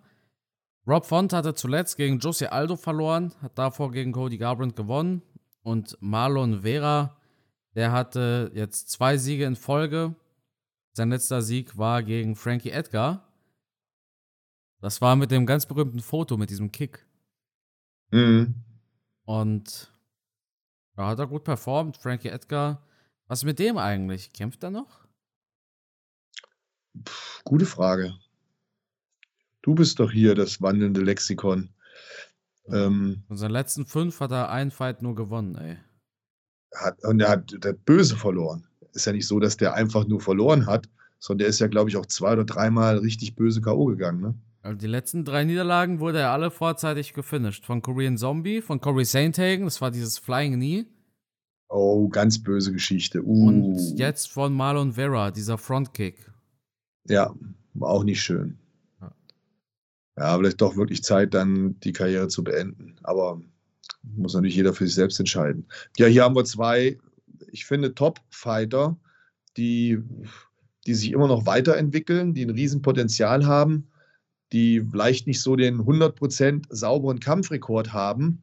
Rob 0.88 1.06
Font 1.06 1.32
hatte 1.34 1.54
zuletzt 1.54 1.96
gegen 1.96 2.20
Jose 2.20 2.52
Aldo 2.52 2.76
verloren, 2.76 3.34
hat 3.42 3.58
davor 3.58 3.92
gegen 3.92 4.12
Cody 4.12 4.38
Garbrandt 4.38 4.76
gewonnen. 4.76 5.22
Und 5.64 5.96
Marlon 6.02 6.62
Vera, 6.62 7.18
der 7.76 7.92
hatte 7.92 8.52
jetzt 8.56 8.90
zwei 8.90 9.18
Siege 9.18 9.46
in 9.46 9.56
Folge. 9.56 10.16
Sein 10.94 11.10
letzter 11.10 11.42
Sieg 11.42 11.78
war 11.78 12.02
gegen 12.02 12.36
Frankie 12.36 12.72
Edgar. 12.72 13.28
Das 14.82 15.02
war 15.02 15.16
mit 15.16 15.30
dem 15.30 15.46
ganz 15.46 15.68
berühmten 15.68 16.00
Foto, 16.00 16.36
mit 16.38 16.50
diesem 16.50 16.72
Kick. 16.72 17.06
Mhm. 18.10 18.56
Und 19.24 19.92
da 20.96 21.08
hat 21.08 21.20
er 21.20 21.28
gut 21.28 21.44
performt. 21.44 21.98
Frankie 21.98 22.30
Edgar. 22.30 22.86
Was 23.28 23.40
ist 23.40 23.46
mit 23.46 23.60
dem 23.60 23.78
eigentlich? 23.78 24.34
Kämpft 24.34 24.64
er 24.64 24.72
noch? 24.72 25.06
Puh, 26.94 27.44
gute 27.46 27.66
Frage. 27.66 28.14
Du 29.62 29.76
bist 29.76 30.00
doch 30.00 30.12
hier 30.12 30.36
das 30.36 30.62
wandelnde 30.62 31.02
Lexikon. 31.02 31.70
Ähm, 32.68 33.24
Von 33.28 33.38
seinen 33.38 33.52
letzten 33.52 33.86
fünf 33.86 34.20
hat 34.20 34.32
er 34.32 34.50
einen 34.50 34.72
Fight 34.72 35.02
nur 35.02 35.16
gewonnen, 35.16 35.56
ey. 35.56 35.78
Hat, 36.76 37.04
und 37.04 37.20
er 37.20 37.30
hat, 37.30 37.54
der 37.64 37.74
hat 37.74 37.86
böse 37.86 38.16
verloren. 38.16 38.66
Ist 38.94 39.06
ja 39.06 39.14
nicht 39.14 39.28
so, 39.28 39.40
dass 39.40 39.58
der 39.58 39.74
einfach 39.74 40.08
nur 40.08 40.22
verloren 40.22 40.66
hat, 40.66 40.88
sondern 41.20 41.40
der 41.40 41.48
ist 41.48 41.60
ja, 41.60 41.68
glaube 41.68 41.90
ich, 41.90 41.98
auch 41.98 42.06
zwei 42.06 42.34
oder 42.34 42.46
dreimal 42.46 42.98
richtig 43.00 43.36
böse 43.36 43.62
K.O. 43.62 43.86
gegangen, 43.86 44.22
ne? 44.22 44.36
Also 44.64 44.78
die 44.78 44.88
letzten 44.88 45.26
drei 45.26 45.44
Niederlagen 45.44 46.00
wurde 46.00 46.20
er 46.20 46.32
alle 46.32 46.52
vorzeitig 46.52 47.14
gefinisht. 47.14 47.66
Von 47.66 47.82
Korean 47.82 48.18
Zombie, 48.18 48.62
von 48.62 48.80
Corey 48.80 49.06
Sainthagen, 49.06 49.66
das 49.66 49.82
war 49.82 49.90
dieses 49.90 50.20
Flying 50.20 50.54
Knee. 50.54 50.86
Oh, 51.68 52.10
ganz 52.10 52.42
böse 52.42 52.72
Geschichte. 52.72 53.24
Uh. 53.24 53.48
Und 53.48 53.98
jetzt 53.98 54.30
von 54.30 54.54
Marlon 54.54 54.94
Vera, 54.94 55.32
dieser 55.32 55.58
Frontkick. 55.58 56.32
Ja, 57.08 57.34
war 57.74 57.90
auch 57.90 58.04
nicht 58.04 58.22
schön. 58.22 58.60
Ja. 60.24 60.38
vielleicht 60.38 60.62
doch 60.62 60.76
wirklich 60.76 61.04
Zeit, 61.04 61.34
dann 61.34 61.80
die 61.82 61.94
Karriere 61.94 62.28
zu 62.28 62.44
beenden. 62.44 62.96
Aber 63.04 63.42
muss 64.04 64.34
natürlich 64.34 64.56
jeder 64.56 64.74
für 64.74 64.86
sich 64.86 64.96
selbst 64.96 65.20
entscheiden. 65.20 65.66
Ja, 65.98 66.08
hier 66.08 66.24
haben 66.24 66.36
wir 66.36 66.46
zwei, 66.46 66.98
ich 67.52 67.66
finde, 67.66 67.94
Top-Fighter, 67.94 68.98
die, 69.58 70.00
die 70.88 70.94
sich 70.94 71.12
immer 71.12 71.28
noch 71.28 71.46
weiterentwickeln, 71.46 72.34
die 72.34 72.44
ein 72.44 72.50
Riesenpotenzial 72.50 73.46
haben 73.46 73.88
die 74.52 74.82
vielleicht 74.82 75.28
nicht 75.28 75.42
so 75.42 75.56
den 75.56 75.82
100% 75.82 76.66
sauberen 76.70 77.20
Kampfrekord 77.20 77.94
haben, 77.94 78.42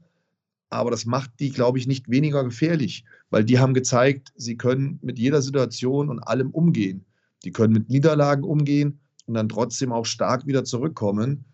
aber 0.71 0.91
das 0.91 1.07
macht 1.07 1.31
die, 1.41 1.51
glaube 1.51 1.79
ich, 1.79 1.87
nicht 1.87 2.11
weniger 2.11 2.45
gefährlich, 2.45 3.05
weil 3.31 3.45
die 3.45 3.59
haben 3.59 3.75
gezeigt, 3.75 4.33
sie 4.37 4.57
können 4.57 4.99
mit 5.03 5.19
jeder 5.19 5.43
Situation 5.43 6.09
und 6.09 6.21
allem 6.21 6.51
umgehen. 6.51 7.05
Die 7.45 7.53
können 7.53 7.73
mit 7.73 7.89
Niederlagen 7.89 8.45
umgehen 8.45 9.01
und 9.27 9.35
dann 9.35 9.49
trotzdem 9.49 9.93
auch 9.93 10.07
stark 10.07 10.47
wieder 10.47 10.65
zurückkommen. 10.65 11.45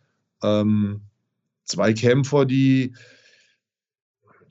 Ähm, 0.45 1.01
zwei 1.65 1.95
Kämpfer, 1.95 2.45
die, 2.45 2.95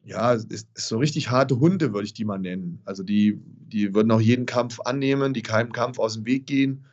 ja, 0.04 0.34
ist, 0.34 0.52
ist 0.52 0.88
so 0.88 0.98
richtig 0.98 1.30
harte 1.30 1.60
Hunde, 1.60 1.94
würde 1.94 2.06
ich 2.06 2.14
die 2.14 2.26
mal 2.26 2.40
nennen. 2.40 2.82
Also 2.86 3.04
die, 3.04 3.40
die 3.46 3.94
würden 3.94 4.12
auch 4.12 4.22
jeden 4.22 4.46
Kampf 4.46 4.80
annehmen, 4.82 5.34
die 5.34 5.44
keinem 5.44 5.72
Kampf 5.72 6.00
aus 6.00 6.16
dem 6.16 6.26
Weg 6.26 6.48
gehen 6.48 6.86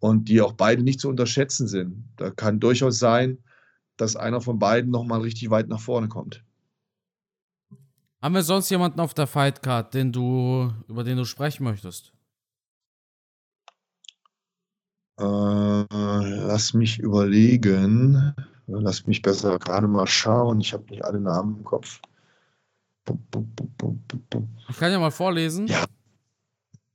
und 0.00 0.28
die 0.28 0.40
auch 0.40 0.52
beide 0.52 0.82
nicht 0.82 1.00
zu 1.00 1.08
unterschätzen 1.08 1.68
sind. 1.68 2.04
Da 2.16 2.30
kann 2.30 2.60
durchaus 2.60 2.98
sein, 2.98 3.38
dass 3.96 4.16
einer 4.16 4.40
von 4.40 4.58
beiden 4.58 4.90
nochmal 4.90 5.20
richtig 5.20 5.50
weit 5.50 5.68
nach 5.68 5.80
vorne 5.80 6.08
kommt. 6.08 6.42
Haben 8.20 8.34
wir 8.34 8.42
sonst 8.42 8.68
jemanden 8.70 9.00
auf 9.00 9.14
der 9.14 9.26
Fightcard, 9.26 9.94
den 9.94 10.12
du, 10.12 10.72
über 10.88 11.04
den 11.04 11.16
du 11.16 11.24
sprechen 11.24 11.64
möchtest? 11.64 12.12
Äh, 15.20 15.84
lass 16.46 16.72
mich 16.72 16.98
überlegen. 16.98 18.34
Lass 18.66 19.06
mich 19.06 19.20
besser 19.20 19.58
gerade 19.58 19.86
mal 19.86 20.06
schauen. 20.06 20.60
Ich 20.60 20.72
habe 20.72 20.84
nicht 20.90 21.04
alle 21.04 21.20
Namen 21.20 21.58
im 21.58 21.64
Kopf. 21.64 22.00
Ich 24.68 24.78
kann 24.78 24.92
ja 24.92 24.98
mal 24.98 25.10
vorlesen. 25.10 25.66
Ja, 25.66 25.84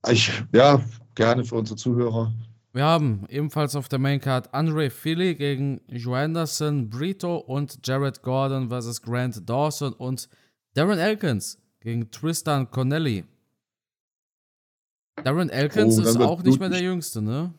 ich, 0.10 0.32
ja 0.54 0.82
gerne 1.14 1.44
für 1.44 1.56
unsere 1.56 1.78
Zuhörer. 1.78 2.34
Wir 2.74 2.84
haben 2.84 3.26
ebenfalls 3.30 3.76
auf 3.76 3.88
der 3.88 4.00
Maincard 4.00 4.54
Andre 4.54 4.90
Philly 4.90 5.36
gegen 5.36 5.82
Joanderson 5.88 6.90
Brito 6.90 7.38
und 7.38 7.80
Jared 7.86 8.22
Gordon 8.22 8.70
vs. 8.70 9.02
Grant 9.02 9.48
Dawson 9.50 9.94
und 9.94 10.28
Darren 10.74 11.00
Elkins 11.00 11.58
gegen 11.80 12.12
Tristan 12.12 12.70
Connelly. 12.70 13.24
Darren 15.24 15.50
Elkins 15.50 15.98
oh, 15.98 16.02
ist 16.02 16.18
auch 16.20 16.44
nicht 16.44 16.60
mehr 16.60 16.70
der 16.70 16.82
Jüngste, 16.82 17.22
ne? 17.22 17.54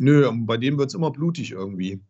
Nö, 0.00 0.30
bei 0.32 0.56
dem 0.56 0.78
wird 0.78 0.88
es 0.88 0.94
immer 0.94 1.10
blutig 1.10 1.52
irgendwie. 1.52 2.00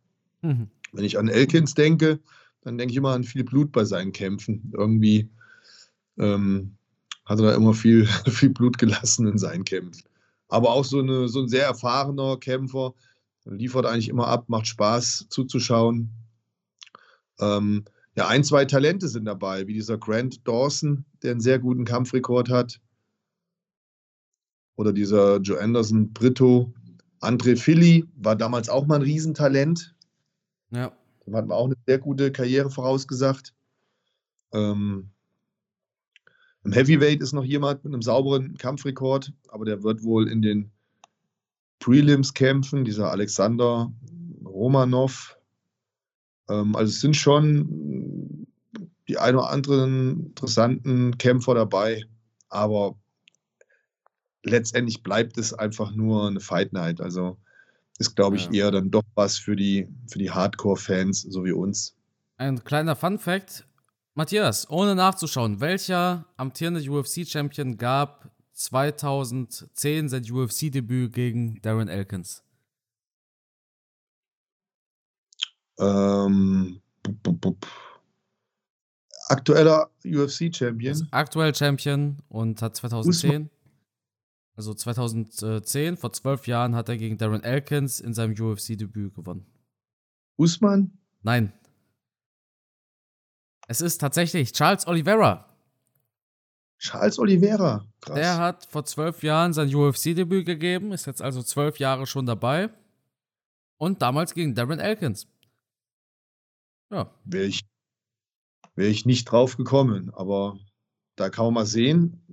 Mhm. 0.43 0.69
Wenn 0.93 1.05
ich 1.05 1.19
an 1.19 1.29
Elkins 1.29 1.75
denke, 1.75 2.21
dann 2.63 2.79
denke 2.79 2.93
ich 2.93 2.97
immer 2.97 3.13
an 3.13 3.25
viel 3.25 3.45
Blut 3.45 3.73
bei 3.73 3.85
seinen 3.85 4.13
Kämpfen. 4.13 4.73
Irgendwie 4.77 5.29
ähm, 6.19 6.77
hat 7.25 7.39
er 7.41 7.47
da 7.47 7.55
immer 7.55 7.75
viel, 7.75 8.07
viel 8.27 8.51
Blut 8.51 8.79
gelassen 8.79 9.27
in 9.27 9.39
seinen 9.39 9.65
Kämpfen 9.65 10.03
aber 10.51 10.71
auch 10.73 10.85
so, 10.85 10.99
eine, 10.99 11.29
so 11.29 11.41
ein 11.41 11.49
sehr 11.49 11.65
erfahrener 11.65 12.37
Kämpfer. 12.37 12.93
Liefert 13.45 13.87
eigentlich 13.87 14.09
immer 14.09 14.27
ab, 14.29 14.49
macht 14.49 14.67
Spaß 14.67 15.27
zuzuschauen. 15.31 16.11
Ähm, 17.39 17.85
ja, 18.17 18.29
ein, 18.29 18.45
zwei 18.45 18.65
Talente 18.65 19.09
sind 19.09 19.25
dabei, 19.25 19.67
wie 19.67 19.73
dieser 19.73 19.97
Grant 19.97 20.47
Dawson, 20.47 21.05
der 21.23 21.31
einen 21.31 21.41
sehr 21.41 21.59
guten 21.59 21.85
Kampfrekord 21.85 22.51
hat. 22.51 22.81
Oder 24.77 24.93
dieser 24.93 25.39
Joe 25.39 25.61
Anderson 25.61 26.13
Brito. 26.13 26.75
André 27.21 27.57
Philly 27.57 28.07
war 28.17 28.37
damals 28.37 28.69
auch 28.69 28.87
mal 28.87 28.97
ein 28.97 29.03
Riesentalent. 29.03 29.95
Ja. 30.71 30.93
Dem 31.27 31.37
hat 31.37 31.47
man 31.47 31.57
auch 31.57 31.67
eine 31.67 31.77
sehr 31.87 31.99
gute 31.99 32.33
Karriere 32.33 32.71
vorausgesagt. 32.71 33.55
Ähm, 34.53 35.11
im 36.65 36.73
Heavyweight 36.73 37.21
ist 37.21 37.33
noch 37.33 37.45
jemand 37.45 37.85
mit 37.85 37.93
einem 37.93 38.03
sauberen 38.03 38.57
Kampfrekord, 38.57 39.33
aber 39.49 39.65
der 39.65 39.83
wird 39.83 40.03
wohl 40.03 40.29
in 40.29 40.43
den 40.43 40.71
Prelims 41.79 42.35
kämpfen, 42.35 42.85
dieser 42.85 43.11
Alexander 43.11 43.93
Romanov. 44.45 45.39
Ähm, 46.49 46.77
also 46.77 46.91
es 46.91 47.01
sind 47.01 47.17
schon 47.17 48.47
die 49.09 49.19
ein 49.19 49.35
oder 49.35 49.51
anderen 49.51 50.27
interessanten 50.27 51.19
Kämpfer 51.19 51.55
dabei, 51.55 52.05
aber 52.49 52.97
letztendlich 54.43 55.03
bleibt 55.03 55.39
es 55.39 55.53
einfach 55.53 55.93
nur 55.95 56.29
eine 56.29 56.41
Fight 56.41 56.73
Night. 56.73 57.01
Also 57.01 57.39
ist, 57.99 58.17
glaube 58.17 58.37
ich, 58.37 58.47
ja. 58.47 58.65
eher 58.65 58.71
dann 58.71 58.91
doch 58.91 59.03
was 59.15 59.39
für 59.39 59.57
die, 59.57 59.89
für 60.09 60.19
die 60.19 60.31
Hardcore-Fans, 60.31 61.23
so 61.23 61.45
wie 61.45 61.53
uns. 61.53 61.95
Ein 62.39 62.65
kleiner 62.65 62.97
Fun 62.97 63.19
Fact: 63.19 63.67
Matthias, 64.15 64.69
ohne 64.71 64.95
nachzuschauen, 64.95 65.61
welcher 65.61 66.25
amtierende 66.37 66.81
UFC-Champion 66.81 67.77
gab 67.77 68.31
2010 68.55 70.09
sein 70.09 70.31
UFC-Debüt 70.31 71.13
gegen 71.13 71.61
Darren 71.63 71.89
Elkins? 71.89 72.43
Ähm, 75.79 76.81
aktueller 79.29 79.91
UFC-Champion. 80.05 81.09
Aktuell 81.11 81.55
Champion 81.55 82.19
und 82.29 82.61
hat 82.61 82.77
2010, 82.77 83.31
Usman. 83.31 83.51
Also 84.57 84.75
2010, 84.75 85.97
vor 85.97 86.13
zwölf 86.13 86.47
Jahren, 86.47 86.75
hat 86.75 86.89
er 86.89 86.97
gegen 86.97 87.19
Darren 87.19 87.43
Elkins 87.43 88.01
in 88.01 88.15
seinem 88.15 88.33
UFC-Debüt 88.33 89.15
gewonnen. 89.15 89.47
Usman? 90.37 90.99
Nein, 91.23 91.53
es 93.71 93.81
ist 93.81 93.99
tatsächlich 93.99 94.51
Charles 94.51 94.89
Oliveira. 94.89 95.49
Charles 96.81 97.21
Oliveira, 97.21 97.87
krass. 98.01 98.17
Der 98.17 98.37
hat 98.37 98.67
vor 98.69 98.85
zwölf 98.85 99.23
Jahren 99.23 99.53
sein 99.53 99.73
UFC-Debüt 99.73 100.45
gegeben, 100.45 100.91
ist 100.91 101.07
jetzt 101.07 101.23
also 101.23 101.41
zwölf 101.41 101.79
Jahre 101.79 102.05
schon 102.09 102.27
dabei. 102.27 102.71
Und 103.77 104.03
damals 104.03 104.35
gegen 104.35 104.57
Darren 104.57 104.81
Elkins. 104.81 105.29
Ja. 106.91 107.15
Wäre 107.23 107.45
ich, 107.45 107.61
wär 108.75 108.89
ich 108.89 109.07
nicht 109.07 109.27
drauf 109.27 109.57
gekommen, 109.57 110.13
aber 110.15 110.59
da 111.15 111.31
kann 111.31 111.45
man 111.45 111.55
mal 111.55 111.67
sehen, 111.67 112.30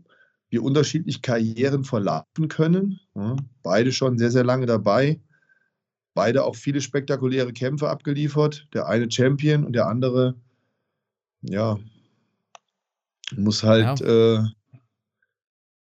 wie 0.49 0.59
unterschiedlich 0.59 1.21
Karrieren 1.21 1.83
verlaufen 1.83 2.47
können. 2.47 2.99
Ja, 3.15 3.35
beide 3.63 3.91
schon 3.91 4.17
sehr, 4.17 4.31
sehr 4.31 4.43
lange 4.43 4.65
dabei. 4.65 5.19
Beide 6.13 6.45
auch 6.45 6.55
viele 6.55 6.81
spektakuläre 6.81 7.53
Kämpfe 7.53 7.89
abgeliefert. 7.89 8.67
Der 8.73 8.87
eine 8.87 9.11
Champion 9.11 9.65
und 9.65 9.73
der 9.73 9.87
andere 9.87 10.35
ja, 11.41 11.77
muss 13.35 13.63
halt 13.63 13.99
ja. 13.99 14.37
äh, 14.37 14.43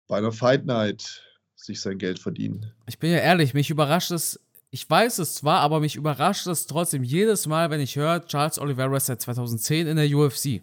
bei 0.06 0.18
einer 0.18 0.32
Fight 0.32 0.64
Night 0.64 1.22
sich 1.56 1.80
sein 1.80 1.98
Geld 1.98 2.18
verdienen. 2.18 2.72
Ich 2.86 2.98
bin 2.98 3.10
ja 3.10 3.18
ehrlich, 3.18 3.54
mich 3.54 3.70
überrascht 3.70 4.10
es 4.10 4.40
ich 4.74 4.90
weiß 4.90 5.20
es 5.20 5.36
zwar, 5.36 5.60
aber 5.60 5.78
mich 5.78 5.94
überrascht 5.94 6.48
es 6.48 6.66
trotzdem 6.66 7.04
jedes 7.04 7.46
Mal, 7.46 7.70
wenn 7.70 7.78
ich 7.78 7.94
höre, 7.94 8.26
Charles 8.26 8.58
Oliveira 8.58 8.96
ist 8.96 9.06
seit 9.06 9.20
2010 9.20 9.86
in 9.86 9.96
der 9.96 10.12
UFC. 10.12 10.62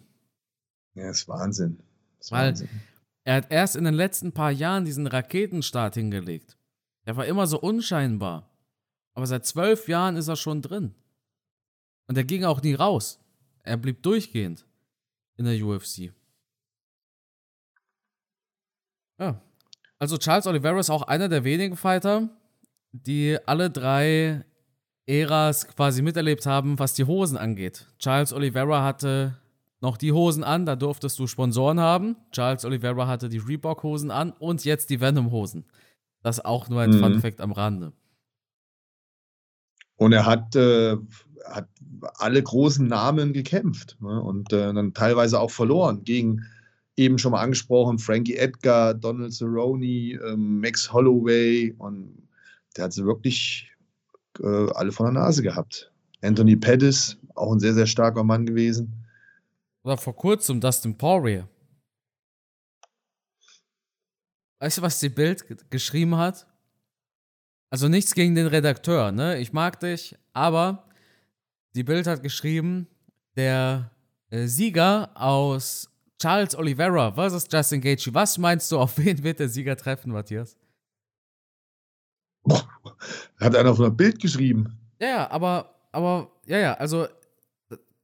Ja, 0.94 1.08
ist 1.08 1.26
Wahnsinn. 1.28 1.78
Das 2.18 2.26
ist 2.26 2.32
Weil 2.32 2.48
Wahnsinn. 2.48 2.68
Er 3.24 3.36
hat 3.36 3.50
erst 3.50 3.76
in 3.76 3.84
den 3.84 3.94
letzten 3.94 4.32
paar 4.32 4.50
Jahren 4.50 4.84
diesen 4.84 5.06
Raketenstart 5.06 5.94
hingelegt. 5.94 6.56
Er 7.04 7.16
war 7.16 7.26
immer 7.26 7.46
so 7.46 7.60
unscheinbar. 7.60 8.50
Aber 9.14 9.26
seit 9.26 9.46
zwölf 9.46 9.88
Jahren 9.88 10.16
ist 10.16 10.28
er 10.28 10.36
schon 10.36 10.62
drin. 10.62 10.94
Und 12.06 12.16
er 12.16 12.24
ging 12.24 12.44
auch 12.44 12.62
nie 12.62 12.74
raus. 12.74 13.20
Er 13.62 13.76
blieb 13.76 14.02
durchgehend 14.02 14.66
in 15.36 15.44
der 15.44 15.64
UFC. 15.64 16.12
Ja. 19.18 19.40
Also 19.98 20.18
Charles 20.18 20.46
Oliveira 20.46 20.80
ist 20.80 20.90
auch 20.90 21.02
einer 21.02 21.28
der 21.28 21.44
wenigen 21.44 21.76
Fighter, 21.76 22.28
die 22.90 23.38
alle 23.46 23.70
drei 23.70 24.44
Äras 25.06 25.68
quasi 25.68 26.02
miterlebt 26.02 26.46
haben, 26.46 26.78
was 26.78 26.94
die 26.94 27.04
Hosen 27.04 27.36
angeht. 27.36 27.86
Charles 27.98 28.32
Oliveira 28.32 28.82
hatte 28.84 29.38
noch 29.82 29.96
die 29.96 30.12
Hosen 30.12 30.44
an, 30.44 30.64
da 30.64 30.76
durftest 30.76 31.18
du 31.18 31.26
Sponsoren 31.26 31.80
haben. 31.80 32.16
Charles 32.30 32.64
Oliveira 32.64 33.08
hatte 33.08 33.28
die 33.28 33.38
Reebok-Hosen 33.38 34.10
an 34.10 34.32
und 34.38 34.64
jetzt 34.64 34.90
die 34.90 35.00
Venom-Hosen. 35.00 35.64
Das 36.22 36.44
auch 36.44 36.68
nur 36.68 36.80
ein 36.80 36.90
mhm. 36.90 37.00
Fun-Fact 37.00 37.40
am 37.40 37.52
Rande. 37.52 37.92
Und 39.96 40.12
er 40.12 40.24
hat, 40.24 40.54
äh, 40.56 40.96
hat 41.44 41.68
alle 42.14 42.42
großen 42.42 42.86
Namen 42.86 43.32
gekämpft 43.32 43.96
ne? 44.00 44.20
und 44.22 44.52
äh, 44.52 44.72
dann 44.72 44.94
teilweise 44.94 45.40
auch 45.40 45.50
verloren 45.50 46.04
gegen 46.04 46.42
eben 46.96 47.18
schon 47.18 47.32
mal 47.32 47.40
angesprochen 47.40 47.98
Frankie 47.98 48.36
Edgar, 48.36 48.94
Donald 48.94 49.32
Cerrone, 49.32 49.84
äh, 49.84 50.36
Max 50.36 50.92
Holloway 50.92 51.74
und 51.78 52.28
der 52.76 52.84
hat 52.84 52.92
sie 52.92 53.04
wirklich 53.04 53.70
äh, 54.40 54.70
alle 54.74 54.92
von 54.92 55.06
der 55.06 55.22
Nase 55.22 55.42
gehabt. 55.42 55.90
Anthony 56.22 56.56
Pettis, 56.56 57.18
auch 57.34 57.52
ein 57.52 57.60
sehr, 57.60 57.74
sehr 57.74 57.86
starker 57.86 58.22
Mann 58.22 58.46
gewesen. 58.46 59.01
Oder 59.84 59.96
vor 59.96 60.14
kurzem 60.16 60.60
Dustin 60.60 60.96
Poirier. 60.96 61.48
Weißt 64.60 64.78
du, 64.78 64.82
was 64.82 65.00
die 65.00 65.08
Bild 65.08 65.70
geschrieben 65.70 66.16
hat? 66.16 66.46
Also 67.70 67.88
nichts 67.88 68.14
gegen 68.14 68.34
den 68.34 68.46
Redakteur, 68.46 69.10
ne? 69.10 69.38
Ich 69.38 69.52
mag 69.52 69.80
dich, 69.80 70.16
aber 70.32 70.88
die 71.74 71.82
Bild 71.82 72.06
hat 72.06 72.22
geschrieben, 72.22 72.86
der 73.34 73.90
äh, 74.30 74.46
Sieger 74.46 75.10
aus 75.14 75.90
Charles 76.20 76.54
Oliveira 76.54 77.10
versus 77.12 77.48
Justin 77.50 77.80
Gaethje. 77.80 78.14
Was 78.14 78.38
meinst 78.38 78.70
du, 78.70 78.78
auf 78.78 78.96
wen 78.98 79.22
wird 79.24 79.40
der 79.40 79.48
Sieger 79.48 79.76
treffen, 79.76 80.12
Matthias? 80.12 80.56
Boah, 82.44 82.68
hat 83.40 83.56
einer 83.56 83.74
von 83.74 83.86
der 83.86 83.90
Bild 83.90 84.20
geschrieben. 84.20 84.78
Ja, 85.00 85.08
ja, 85.08 85.30
aber, 85.30 85.88
aber, 85.90 86.30
ja, 86.46 86.58
ja, 86.58 86.74
also, 86.74 87.08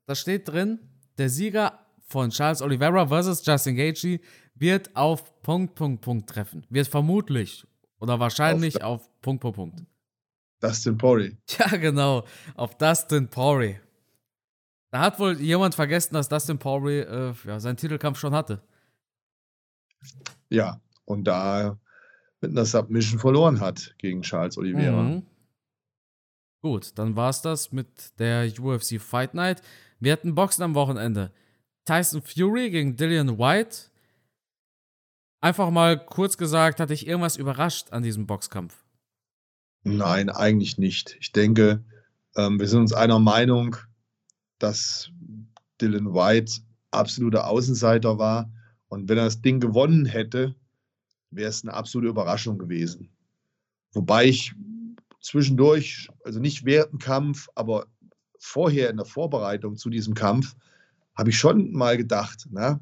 da 0.07 0.15
steht 0.15 0.49
drin, 0.49 0.81
der 1.19 1.29
Sieger 1.29 1.79
von 2.07 2.31
Charles 2.31 2.63
Oliveira 2.63 3.07
versus 3.07 3.45
Justin 3.45 3.77
Gaethje 3.77 4.21
wird 4.55 4.95
auf 4.97 5.43
Punkt, 5.43 5.75
Punkt, 5.75 6.03
Punkt 6.03 6.29
treffen. 6.29 6.65
Wird 6.71 6.89
vermutlich 6.89 7.67
oder 8.01 8.19
wahrscheinlich 8.19 8.83
auf, 8.83 9.03
auf 9.03 9.21
Punkt, 9.21 9.43
Punkt, 9.43 9.57
Punkt. 9.57 9.87
Dustin 10.61 10.99
Poirier. 10.99 11.37
Ja, 11.59 11.77
genau, 11.77 12.25
auf 12.55 12.77
Dustin 12.77 13.29
Poirier. 13.29 13.81
Da 14.91 15.01
hat 15.01 15.21
wohl 15.21 15.39
jemand 15.41 15.75
vergessen, 15.75 16.15
dass 16.15 16.29
Dustin 16.29 16.59
Poirier 16.59 17.09
äh, 17.09 17.49
ja, 17.49 17.61
seinen 17.61 17.77
Titelkampf 17.77 18.19
schon 18.19 18.35
hatte. 18.35 18.63
Ja, 20.49 20.81
und 21.05 21.25
da 21.25 21.79
mit 22.41 22.53
einer 22.53 22.65
Submission 22.65 23.19
verloren 23.19 23.61
hat 23.61 23.95
gegen 23.99 24.23
Charles 24.23 24.57
Oliveira. 24.57 25.03
Mhm. 25.03 25.27
Gut, 26.63 26.99
dann 26.99 27.15
war 27.15 27.31
es 27.31 27.43
das 27.43 27.71
mit 27.73 28.19
der 28.19 28.51
UFC 28.59 29.01
Fight 29.01 29.35
Night. 29.35 29.63
Wir 30.01 30.13
hatten 30.13 30.35
Boxen 30.35 30.63
am 30.63 30.75
Wochenende. 30.75 31.33
Tyson 31.85 32.23
Fury 32.23 32.71
gegen 32.71 32.97
Dillian 32.97 33.39
White. 33.39 33.91
Einfach 35.41 35.71
mal 35.71 36.05
kurz 36.05 36.37
gesagt, 36.37 36.81
hatte 36.81 36.95
ich 36.95 37.07
irgendwas 37.07 37.37
überrascht 37.37 37.93
an 37.93 38.03
diesem 38.03 38.27
Boxkampf? 38.27 38.85
Nein, 39.85 40.29
eigentlich 40.29 40.79
nicht. 40.79 41.17
Ich 41.21 41.33
denke, 41.33 41.85
ähm, 42.37 42.59
wir 42.59 42.69
sind 42.69 42.81
uns 42.81 42.93
einer 42.93 43.19
Meinung, 43.19 43.77
dass 44.59 45.11
Dylan 45.81 46.13
White 46.13 46.61
absoluter 46.91 47.47
Außenseiter 47.47 48.19
war. 48.19 48.53
Und 48.89 49.09
wenn 49.09 49.19
er 49.19 49.25
das 49.25 49.41
Ding 49.41 49.61
gewonnen 49.61 50.07
hätte, 50.07 50.55
wäre 51.31 51.49
es 51.49 51.63
eine 51.63 51.75
absolute 51.75 52.11
Überraschung 52.11 52.59
gewesen. 52.59 53.11
Wobei 53.93 54.27
ich 54.27 54.55
zwischendurch, 55.21 56.09
also 56.25 56.41
nicht 56.41 56.65
während 56.65 56.93
dem 56.93 56.99
Kampf, 56.99 57.49
aber 57.55 57.87
vorher 58.39 58.91
in 58.91 58.97
der 58.97 59.07
Vorbereitung 59.07 59.77
zu 59.77 59.91
diesem 59.91 60.15
Kampf, 60.15 60.55
habe 61.17 61.31
ich 61.31 61.39
schon 61.39 61.73
mal 61.73 61.97
gedacht, 61.97 62.47
na, 62.51 62.81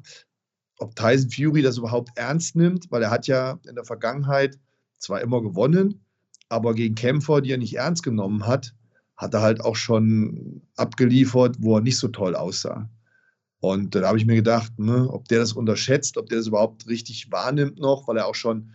ob 0.79 0.95
Tyson 0.95 1.31
Fury 1.31 1.61
das 1.61 1.77
überhaupt 1.77 2.11
ernst 2.15 2.55
nimmt, 2.55 2.91
weil 2.91 3.01
er 3.01 3.09
hat 3.09 3.27
ja 3.27 3.59
in 3.67 3.75
der 3.75 3.83
Vergangenheit 3.83 4.59
zwar 4.99 5.21
immer 5.21 5.41
gewonnen, 5.41 6.05
aber 6.49 6.73
gegen 6.73 6.95
Kämpfer, 6.95 7.41
die 7.41 7.51
er 7.51 7.57
nicht 7.57 7.75
ernst 7.75 8.03
genommen 8.03 8.45
hat, 8.45 8.73
hat 9.15 9.33
er 9.33 9.41
halt 9.41 9.61
auch 9.61 9.75
schon 9.75 10.61
abgeliefert, 10.75 11.57
wo 11.59 11.77
er 11.77 11.81
nicht 11.81 11.97
so 11.97 12.07
toll 12.07 12.35
aussah. 12.35 12.89
Und 13.59 13.95
da 13.95 14.07
habe 14.07 14.19
ich 14.19 14.25
mir 14.27 14.35
gedacht, 14.35 14.77
ne, 14.77 15.09
ob 15.09 15.27
der 15.27 15.39
das 15.39 15.53
unterschätzt, 15.53 16.17
ob 16.17 16.29
der 16.29 16.37
das 16.37 16.47
überhaupt 16.47 16.87
richtig 16.87 17.31
wahrnimmt 17.31 17.79
noch, 17.79 18.07
weil 18.07 18.17
er 18.17 18.27
auch 18.27 18.35
schon 18.35 18.71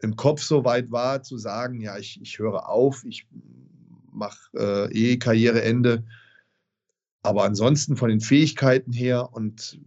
im 0.00 0.16
Kopf 0.16 0.42
so 0.42 0.64
weit 0.64 0.90
war, 0.90 1.22
zu 1.22 1.38
sagen, 1.38 1.80
ja, 1.80 1.96
ich, 1.98 2.20
ich 2.20 2.38
höre 2.38 2.68
auf, 2.68 3.04
ich 3.04 3.28
mache 4.18 4.90
äh, 4.92 4.92
eh 4.92 5.16
Karriereende. 5.16 6.04
Aber 7.22 7.44
ansonsten 7.44 7.96
von 7.96 8.08
den 8.10 8.20
Fähigkeiten 8.20 8.92
her 8.92 9.32
und 9.32 9.80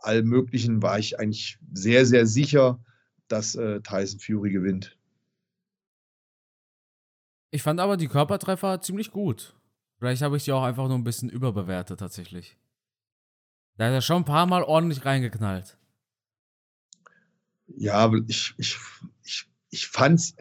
allem 0.00 0.28
Möglichen 0.28 0.82
war 0.82 0.98
ich 0.98 1.18
eigentlich 1.18 1.58
sehr, 1.72 2.06
sehr 2.06 2.26
sicher, 2.26 2.80
dass 3.28 3.54
äh, 3.54 3.80
Tyson 3.80 4.20
Fury 4.20 4.52
gewinnt. 4.52 4.96
Ich 7.50 7.62
fand 7.62 7.80
aber 7.80 7.96
die 7.96 8.08
Körpertreffer 8.08 8.80
ziemlich 8.80 9.10
gut. 9.10 9.54
Vielleicht 9.98 10.22
habe 10.22 10.36
ich 10.36 10.44
sie 10.44 10.52
auch 10.52 10.62
einfach 10.62 10.88
nur 10.88 10.98
ein 10.98 11.04
bisschen 11.04 11.30
überbewertet 11.30 12.00
tatsächlich. 12.00 12.56
Da 13.76 13.86
hat 13.86 13.92
er 13.92 14.02
schon 14.02 14.18
ein 14.18 14.24
paar 14.24 14.46
Mal 14.46 14.62
ordentlich 14.62 15.04
reingeknallt. 15.04 15.78
Ja, 17.68 18.10
ich, 18.28 18.54
ich, 18.58 18.78
ich, 19.24 19.48
ich 19.70 19.86
fand's, 19.88 20.34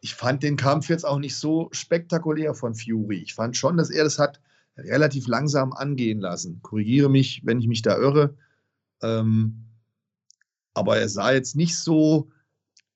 ich 0.00 0.14
fand 0.14 0.42
den 0.42 0.56
Kampf 0.56 0.88
jetzt 0.88 1.04
auch 1.04 1.18
nicht 1.18 1.36
so 1.36 1.68
spektakulär 1.72 2.54
von 2.54 2.74
Fury. 2.74 3.18
Ich 3.18 3.34
fand 3.34 3.56
schon, 3.56 3.76
dass 3.76 3.90
er 3.90 4.04
das 4.04 4.18
hat 4.18 4.40
relativ 4.76 5.26
langsam 5.26 5.72
angehen 5.72 6.20
lassen. 6.20 6.60
Korrigiere 6.62 7.10
mich, 7.10 7.42
wenn 7.44 7.60
ich 7.60 7.66
mich 7.66 7.82
da 7.82 7.98
irre. 7.98 8.36
Ähm, 9.02 9.66
aber 10.72 10.98
er 10.98 11.08
sah 11.08 11.32
jetzt 11.32 11.56
nicht 11.56 11.76
so 11.76 12.30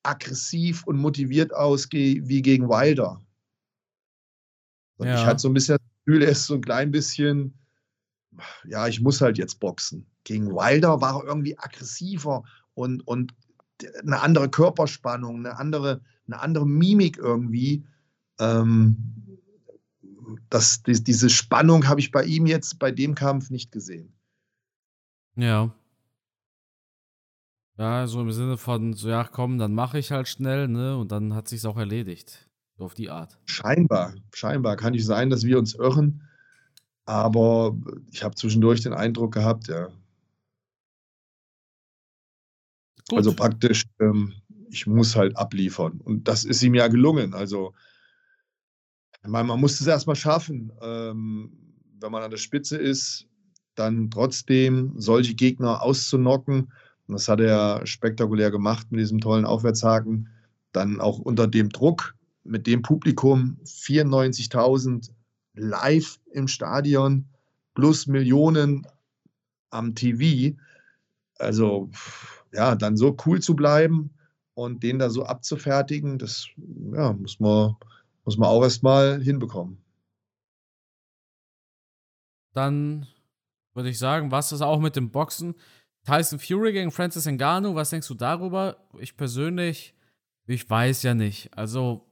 aggressiv 0.02 0.86
und 0.86 0.96
motiviert 0.96 1.52
aus 1.52 1.90
wie 1.90 2.42
gegen 2.42 2.68
Wilder. 2.68 3.20
Ja. 4.98 5.14
Ich 5.14 5.26
hatte 5.26 5.40
so 5.40 5.48
ein 5.48 5.54
bisschen 5.54 5.76
das 5.76 6.04
Gefühl, 6.04 6.22
er 6.22 6.30
ist 6.30 6.46
so 6.46 6.54
ein 6.54 6.60
klein 6.62 6.90
bisschen 6.90 7.58
ja, 8.64 8.86
ich 8.88 9.00
muss 9.00 9.20
halt 9.20 9.38
jetzt 9.38 9.60
boxen. 9.60 10.06
Gegen 10.24 10.50
Wilder 10.50 11.00
war 11.00 11.20
er 11.20 11.24
irgendwie 11.24 11.58
aggressiver 11.58 12.44
und, 12.74 13.06
und 13.06 13.34
eine 14.02 14.20
andere 14.20 14.48
Körperspannung, 14.48 15.38
eine 15.38 15.58
andere, 15.58 16.00
eine 16.26 16.40
andere 16.40 16.66
Mimik 16.66 17.18
irgendwie. 17.18 17.84
Ähm, 18.38 18.96
das, 20.50 20.82
die, 20.82 21.02
diese 21.02 21.30
Spannung 21.30 21.86
habe 21.88 22.00
ich 22.00 22.10
bei 22.10 22.24
ihm 22.24 22.46
jetzt 22.46 22.78
bei 22.78 22.90
dem 22.90 23.14
Kampf 23.14 23.50
nicht 23.50 23.72
gesehen. 23.72 24.12
Ja. 25.36 25.74
Ja, 27.76 28.06
so 28.06 28.20
im 28.20 28.30
Sinne 28.30 28.56
von, 28.56 28.92
so, 28.92 29.08
ja, 29.08 29.24
komm, 29.24 29.58
dann 29.58 29.74
mache 29.74 29.98
ich 29.98 30.12
halt 30.12 30.28
schnell, 30.28 30.68
ne? 30.68 30.96
Und 30.96 31.10
dann 31.10 31.34
hat 31.34 31.48
sich's 31.48 31.64
auch 31.64 31.76
erledigt. 31.76 32.48
So 32.78 32.84
auf 32.84 32.94
die 32.94 33.10
Art. 33.10 33.38
Scheinbar, 33.46 34.14
scheinbar. 34.32 34.76
Kann 34.76 34.92
nicht 34.92 35.04
sein, 35.04 35.30
dass 35.30 35.44
wir 35.44 35.58
uns 35.58 35.74
irren. 35.74 36.22
Aber 37.04 37.76
ich 38.10 38.22
habe 38.22 38.34
zwischendurch 38.34 38.82
den 38.82 38.94
Eindruck 38.94 39.34
gehabt, 39.34 39.68
ja. 39.68 39.88
Gut. 43.08 43.18
Also 43.18 43.34
praktisch, 43.34 43.84
ähm, 44.00 44.32
ich 44.74 44.88
muss 44.88 45.14
halt 45.14 45.36
abliefern. 45.36 46.00
Und 46.02 46.26
das 46.26 46.44
ist 46.44 46.62
ihm 46.62 46.74
ja 46.74 46.88
gelungen. 46.88 47.32
Also, 47.32 47.74
man, 49.22 49.46
man 49.46 49.60
muss 49.60 49.80
es 49.80 49.86
erstmal 49.86 50.16
schaffen, 50.16 50.72
ähm, 50.82 51.52
wenn 52.00 52.10
man 52.10 52.24
an 52.24 52.30
der 52.30 52.38
Spitze 52.38 52.76
ist, 52.76 53.26
dann 53.76 54.10
trotzdem 54.10 54.94
solche 54.96 55.34
Gegner 55.34 55.80
auszunocken. 55.80 56.72
Und 57.06 57.14
das 57.14 57.28
hat 57.28 57.40
er 57.40 57.86
spektakulär 57.86 58.50
gemacht 58.50 58.88
mit 58.90 59.00
diesem 59.00 59.20
tollen 59.20 59.44
Aufwärtshaken. 59.44 60.28
Dann 60.72 61.00
auch 61.00 61.20
unter 61.20 61.46
dem 61.46 61.68
Druck, 61.68 62.16
mit 62.42 62.66
dem 62.66 62.82
Publikum, 62.82 63.58
94.000 63.64 65.10
live 65.54 66.18
im 66.32 66.48
Stadion 66.48 67.26
plus 67.74 68.06
Millionen 68.08 68.86
am 69.70 69.94
TV. 69.94 70.56
Also 71.38 71.90
ja, 72.52 72.74
dann 72.74 72.96
so 72.96 73.16
cool 73.24 73.40
zu 73.40 73.54
bleiben 73.54 74.13
und 74.54 74.82
den 74.82 74.98
da 74.98 75.10
so 75.10 75.24
abzufertigen, 75.24 76.18
das 76.18 76.48
ja, 76.92 77.12
muss 77.12 77.40
man, 77.40 77.76
Muss 78.24 78.38
man 78.38 78.48
auch 78.48 78.62
erstmal 78.62 79.20
hinbekommen. 79.22 79.78
Dann 82.54 83.06
würde 83.74 83.90
ich 83.90 83.98
sagen, 83.98 84.30
was 84.30 84.52
ist 84.52 84.62
auch 84.62 84.80
mit 84.80 84.96
dem 84.96 85.10
Boxen? 85.10 85.54
Tyson 86.04 86.38
Fury 86.38 86.72
gegen 86.72 86.90
Francis 86.90 87.26
Ngannou, 87.26 87.74
was 87.74 87.90
denkst 87.90 88.08
du 88.08 88.14
darüber? 88.14 88.76
Ich 88.98 89.16
persönlich, 89.16 89.94
ich 90.46 90.68
weiß 90.68 91.02
ja 91.02 91.14
nicht. 91.14 91.56
Also 91.56 92.06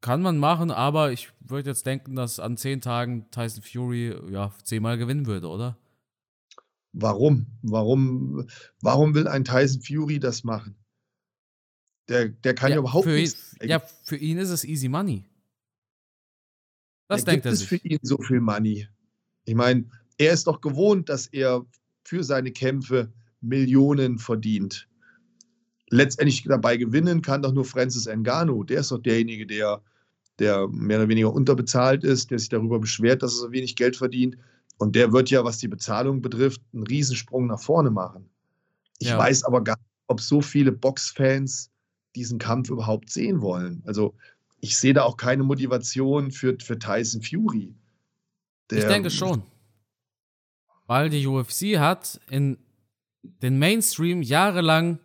kann 0.00 0.22
man 0.22 0.38
machen, 0.38 0.70
aber 0.70 1.12
ich 1.12 1.32
würde 1.40 1.70
jetzt 1.70 1.86
denken, 1.86 2.16
dass 2.16 2.38
an 2.38 2.56
zehn 2.56 2.80
Tagen 2.80 3.30
Tyson 3.30 3.62
Fury 3.62 4.14
ja 4.30 4.52
zehnmal 4.62 4.96
gewinnen 4.96 5.26
würde, 5.26 5.48
oder? 5.48 5.76
Warum? 6.92 7.46
Warum, 7.62 8.46
warum 8.80 9.14
will 9.14 9.28
ein 9.28 9.44
Tyson 9.44 9.82
Fury 9.82 10.20
das 10.20 10.44
machen? 10.44 10.76
Der, 12.10 12.28
der 12.28 12.54
kann 12.54 12.70
ja, 12.70 12.76
ja 12.76 12.80
überhaupt 12.80 13.04
für 13.04 13.14
nichts. 13.14 13.56
Ja, 13.62 13.80
für 14.02 14.16
ihn 14.16 14.36
ist 14.36 14.50
es 14.50 14.64
easy 14.64 14.88
money. 14.88 15.24
Das 17.10 17.22
ja, 17.22 17.32
denkt 17.32 17.46
er 17.46 17.56
sich. 17.56 17.68
Gibt 17.68 17.82
es 17.82 17.88
für 17.88 17.88
ihn 17.88 17.98
so 18.02 18.18
viel 18.22 18.40
Money? 18.40 18.86
Ich 19.44 19.54
meine, 19.56 19.84
er 20.16 20.32
ist 20.32 20.46
doch 20.46 20.60
gewohnt, 20.60 21.08
dass 21.08 21.26
er 21.26 21.66
für 22.04 22.22
seine 22.22 22.52
Kämpfe 22.52 23.12
Millionen 23.40 24.18
verdient. 24.18 24.86
Letztendlich 25.88 26.44
dabei 26.44 26.76
gewinnen 26.76 27.20
kann 27.20 27.42
doch 27.42 27.52
nur 27.52 27.64
Francis 27.64 28.06
Ngannou. 28.06 28.62
Der 28.62 28.80
ist 28.80 28.92
doch 28.92 28.98
derjenige, 28.98 29.44
der, 29.44 29.82
der 30.38 30.68
mehr 30.68 30.98
oder 30.98 31.08
weniger 31.08 31.32
unterbezahlt 31.32 32.04
ist, 32.04 32.30
der 32.30 32.38
sich 32.38 32.48
darüber 32.48 32.78
beschwert, 32.78 33.24
dass 33.24 33.32
er 33.34 33.46
so 33.46 33.52
wenig 33.52 33.74
Geld 33.74 33.96
verdient. 33.96 34.36
Und 34.78 34.94
der 34.94 35.12
wird 35.12 35.30
ja, 35.30 35.42
was 35.44 35.58
die 35.58 35.68
Bezahlung 35.68 36.22
betrifft, 36.22 36.60
einen 36.72 36.84
Riesensprung 36.84 37.48
nach 37.48 37.60
vorne 37.60 37.90
machen. 37.90 38.30
Ich 39.00 39.08
ja. 39.08 39.18
weiß 39.18 39.42
aber 39.42 39.64
gar 39.64 39.76
nicht, 39.76 39.88
ob 40.06 40.20
so 40.20 40.40
viele 40.40 40.70
Boxfans 40.70 41.70
diesen 42.14 42.38
Kampf 42.38 42.70
überhaupt 42.70 43.10
sehen 43.10 43.40
wollen. 43.40 43.82
Also 43.86 44.14
ich 44.60 44.76
sehe 44.76 44.92
da 44.92 45.02
auch 45.04 45.16
keine 45.16 45.42
Motivation 45.42 46.30
für, 46.30 46.56
für 46.60 46.78
Tyson 46.78 47.22
Fury. 47.22 47.74
Ich 48.70 48.84
denke 48.84 49.10
schon. 49.10 49.42
Weil 50.86 51.08
die 51.10 51.26
UFC 51.26 51.78
hat 51.78 52.20
in 52.30 52.58
den 53.22 53.58
Mainstream 53.58 54.22
jahrelang 54.22 54.98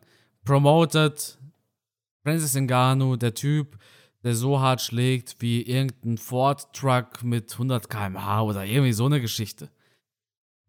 promotet. 0.43 1.37
Francis 2.23 2.55
Ngannou, 2.55 3.17
der 3.17 3.33
Typ, 3.33 3.77
der 4.23 4.35
so 4.35 4.59
hart 4.59 4.81
schlägt 4.81 5.35
wie 5.39 5.61
irgendein 5.61 6.17
Ford-Truck 6.17 7.23
mit 7.23 7.51
100 7.53 7.89
km/h 7.89 8.41
oder 8.41 8.65
irgendwie 8.65 8.93
so 8.93 9.05
eine 9.05 9.21
Geschichte. 9.21 9.69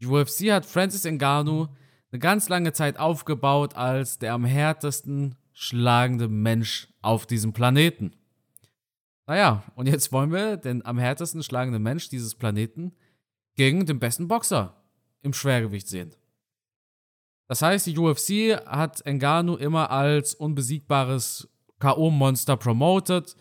Die 0.00 0.06
UFC 0.06 0.50
hat 0.50 0.66
Francis 0.66 1.04
Ngannou 1.04 1.68
eine 2.12 2.18
ganz 2.18 2.48
lange 2.48 2.72
Zeit 2.72 2.98
aufgebaut 2.98 3.74
als 3.74 4.18
der 4.18 4.34
am 4.34 4.44
härtesten 4.44 5.36
schlagende 5.58 6.28
Mensch 6.28 6.86
auf 7.00 7.24
diesem 7.24 7.54
Planeten. 7.54 8.14
Naja, 9.26 9.62
und 9.74 9.88
jetzt 9.88 10.12
wollen 10.12 10.30
wir 10.30 10.58
den 10.58 10.84
am 10.84 10.98
härtesten 10.98 11.42
schlagenden 11.42 11.82
Mensch 11.82 12.10
dieses 12.10 12.34
Planeten 12.34 12.94
gegen 13.54 13.86
den 13.86 13.98
besten 13.98 14.28
Boxer 14.28 14.76
im 15.22 15.32
Schwergewicht 15.32 15.88
sehen. 15.88 16.14
Das 17.48 17.62
heißt, 17.62 17.86
die 17.86 17.96
UFC 17.96 18.54
hat 18.66 19.02
Ngannou 19.06 19.56
immer 19.56 19.90
als 19.90 20.34
unbesiegbares 20.34 21.48
K.O.-Monster 21.78 22.56
promoted. 22.56 23.34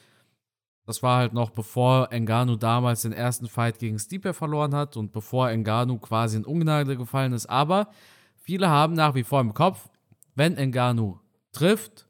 Das 0.85 1.03
war 1.03 1.17
halt 1.17 1.33
noch 1.33 1.49
bevor 1.49 2.07
Ngannou 2.13 2.55
damals 2.55 3.01
den 3.01 3.11
ersten 3.11 3.49
Fight 3.49 3.77
gegen 3.77 3.99
Stipe 3.99 4.33
verloren 4.33 4.73
hat 4.73 4.95
und 4.95 5.11
bevor 5.11 5.49
Ngannou 5.49 5.99
quasi 5.99 6.37
in 6.37 6.45
Ungnade 6.45 6.95
gefallen 6.95 7.33
ist. 7.33 7.47
Aber 7.47 7.89
viele 8.37 8.69
haben 8.69 8.93
nach 8.93 9.15
wie 9.15 9.23
vor 9.23 9.41
im 9.41 9.53
Kopf, 9.53 9.89
wenn 10.33 10.53
Ngannou 10.53 11.19
trifft, 11.51 12.04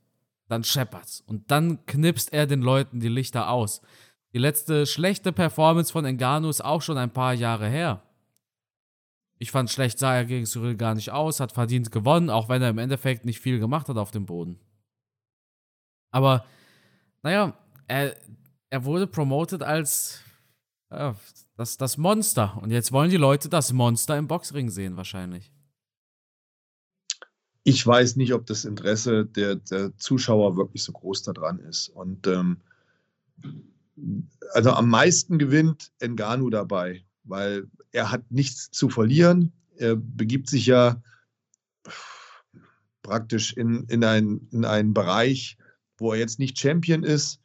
dann 0.48 0.64
scheppert's. 0.64 1.22
Und 1.22 1.52
dann 1.52 1.86
knipst 1.86 2.34
er 2.34 2.48
den 2.48 2.62
Leuten 2.62 3.00
die 3.00 3.10
Lichter 3.10 3.50
aus. 3.50 3.82
Die 4.34 4.40
letzte 4.40 4.86
schlechte 4.86 5.32
Performance 5.32 5.92
von 5.92 6.06
Ngannou 6.06 6.50
ist 6.50 6.64
auch 6.64 6.82
schon 6.82 6.98
ein 6.98 7.14
paar 7.14 7.34
Jahre 7.34 7.70
her. 7.70 8.04
Ich 9.38 9.52
fand 9.52 9.70
schlecht 9.70 10.00
sah 10.00 10.16
er 10.16 10.26
gegen 10.26 10.46
Cyril 10.46 10.76
gar 10.76 10.96
nicht 10.96 11.12
aus, 11.12 11.40
hat 11.40 11.52
verdient 11.52 11.92
gewonnen, 11.92 12.30
auch 12.30 12.48
wenn 12.48 12.62
er 12.62 12.70
im 12.70 12.78
Endeffekt 12.78 13.26
nicht 13.26 13.40
viel 13.40 13.60
gemacht 13.60 13.90
hat 13.90 13.98
auf 13.98 14.12
dem 14.12 14.26
Boden. 14.26 14.60
Aber, 16.12 16.46
naja, 17.22 17.58
er, 17.88 18.16
er 18.70 18.86
wurde 18.86 19.08
promoted 19.08 19.62
als 19.62 20.22
ja, 20.92 21.16
das, 21.58 21.78
das 21.78 21.98
Monster. 21.98 22.58
Und 22.62 22.72
jetzt 22.72 22.92
wollen 22.92 23.10
die 23.10 23.18
Leute 23.18 23.50
das 23.50 23.74
Monster 23.74 24.18
im 24.18 24.28
Boxring 24.28 24.70
sehen, 24.70 24.98
wahrscheinlich. 24.98 25.52
Ich 27.68 27.86
weiß 27.86 28.16
nicht, 28.16 28.32
ob 28.34 28.46
das 28.46 28.64
Interesse 28.64 29.26
der, 29.26 29.56
der 29.56 29.98
Zuschauer 29.98 30.56
wirklich 30.56 30.84
so 30.84 30.92
groß 30.92 31.24
daran 31.24 31.58
ist. 31.58 31.90
Und 31.90 32.28
ähm, 32.28 32.58
also 34.54 34.70
am 34.70 34.88
meisten 34.88 35.40
gewinnt 35.40 35.92
Enganu 35.98 36.52
dabei, 36.52 37.04
weil 37.24 37.68
er 37.92 38.12
hat 38.12 38.30
nichts 38.30 38.70
zu 38.70 38.90
verlieren. 38.90 39.52
Er 39.78 39.96
begibt 39.96 40.48
sich 40.48 40.68
ja 40.68 41.02
praktisch 43.02 43.54
in, 43.54 43.86
in, 43.86 44.04
ein, 44.04 44.48
in 44.52 44.64
einen 44.64 44.94
Bereich, 44.94 45.58
wo 45.98 46.14
er 46.14 46.20
jetzt 46.20 46.38
nicht 46.38 46.60
Champion 46.60 47.04
ist. 47.04 47.40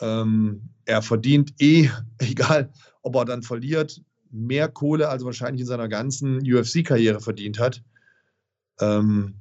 Ähm, 0.00 0.70
er 0.84 1.00
verdient 1.00 1.54
eh, 1.60 1.90
egal 2.18 2.72
ob 3.02 3.14
er 3.14 3.24
dann 3.24 3.44
verliert, 3.44 4.02
mehr 4.32 4.68
Kohle, 4.68 5.08
als 5.08 5.22
er 5.22 5.26
wahrscheinlich 5.26 5.60
in 5.60 5.68
seiner 5.68 5.88
ganzen 5.88 6.38
UFC-Karriere 6.38 7.20
verdient 7.20 7.60
hat. 7.60 7.84
Ähm, 8.80 9.34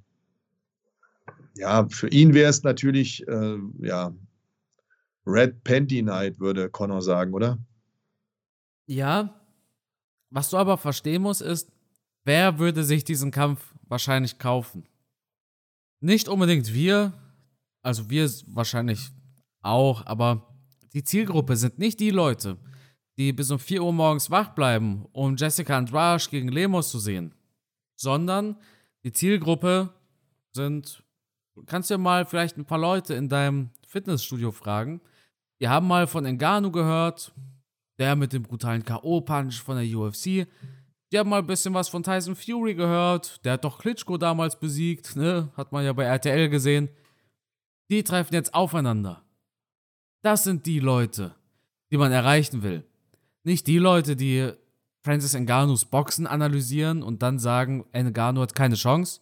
ja, 1.56 1.88
für 1.90 2.10
ihn 2.10 2.34
wäre 2.34 2.50
es 2.50 2.64
natürlich, 2.64 3.28
äh, 3.28 3.58
ja, 3.80 4.14
Red 5.26 5.64
Panty 5.64 6.02
Night, 6.02 6.40
würde 6.40 6.70
Connor 6.70 7.02
sagen, 7.02 7.34
oder? 7.34 7.58
Ja, 8.86 9.42
was 10.30 10.50
du 10.50 10.58
aber 10.58 10.78
verstehen 10.78 11.22
musst, 11.22 11.42
ist, 11.42 11.72
wer 12.24 12.60
würde 12.60 12.84
sich 12.84 13.04
diesen 13.04 13.32
Kampf 13.32 13.74
wahrscheinlich 13.84 14.40
kaufen? 14.40 14.88
Nicht 16.00 16.28
unbedingt 16.28 16.74
wir, 16.74 17.14
also 17.82 18.10
wir 18.10 18.30
wahrscheinlich 18.48 19.10
auch, 19.62 20.06
aber 20.06 20.48
die 20.94 21.04
Zielgruppe 21.04 21.56
sind 21.56 21.80
nicht 21.80 22.00
die 22.00 22.12
Leute, 22.12 22.58
die 23.18 23.34
bis 23.34 23.52
um 23.52 23.60
4 23.60 23.84
Uhr 23.84 23.94
morgens 23.94 24.30
wach 24.30 24.54
bleiben, 24.54 25.06
um 25.12 25.36
Jessica 25.36 25.78
Andrade 25.78 26.24
gegen 26.30 26.50
Lemos 26.50 26.92
zu 26.92 27.00
sehen, 27.00 27.34
sondern 27.96 28.58
die 29.04 29.12
Zielgruppe 29.12 29.94
sind, 30.52 31.04
kannst 31.66 31.90
du 31.90 31.96
ja 31.96 31.98
mal 31.98 32.26
vielleicht 32.26 32.58
ein 32.58 32.66
paar 32.66 32.80
Leute 32.80 33.14
in 33.14 33.30
deinem 33.30 33.70
Fitnessstudio 33.88 34.52
fragen, 34.52 35.02
die 35.60 35.68
haben 35.68 35.88
mal 35.88 36.08
von 36.08 36.26
Engano 36.26 36.72
gehört, 36.72 37.34
der 37.98 38.16
mit 38.16 38.34
dem 38.34 38.44
brutalen 38.44 38.84
K.O.-Punch 38.84 39.62
von 39.64 39.78
der 39.78 39.98
UFC. 39.98 40.48
Die 41.12 41.18
haben 41.18 41.30
mal 41.30 41.40
ein 41.40 41.48
bisschen 41.48 41.74
was 41.74 41.90
von 41.90 42.04
Tyson 42.04 42.36
Fury 42.36 42.76
gehört. 42.76 43.44
Der 43.44 43.54
hat 43.54 43.64
doch 43.64 43.80
Klitschko 43.80 44.18
damals 44.18 44.60
besiegt, 44.60 45.16
ne? 45.16 45.50
Hat 45.56 45.72
man 45.72 45.84
ja 45.84 45.94
bei 45.94 46.04
RTL 46.04 46.50
gesehen. 46.50 46.90
Die 47.90 48.04
treffen 48.04 48.34
jetzt 48.34 48.54
aufeinander. 48.54 49.24
Das 50.22 50.44
sind 50.44 50.66
die 50.66 50.80
Leute, 50.80 51.34
die 51.90 51.98
man 51.98 52.12
erreichen 52.12 52.62
will. 52.62 52.86
Nicht 53.44 53.66
die 53.68 53.78
Leute, 53.78 54.16
die 54.16 54.52
Francis 55.08 55.34
Ngannous 55.34 55.86
Boxen 55.86 56.28
analysieren 56.28 57.02
und 57.02 57.22
dann 57.22 57.40
sagen, 57.40 57.86
Ngannou 57.94 58.42
hat 58.42 58.56
keine 58.56 58.76
Chance, 58.76 59.22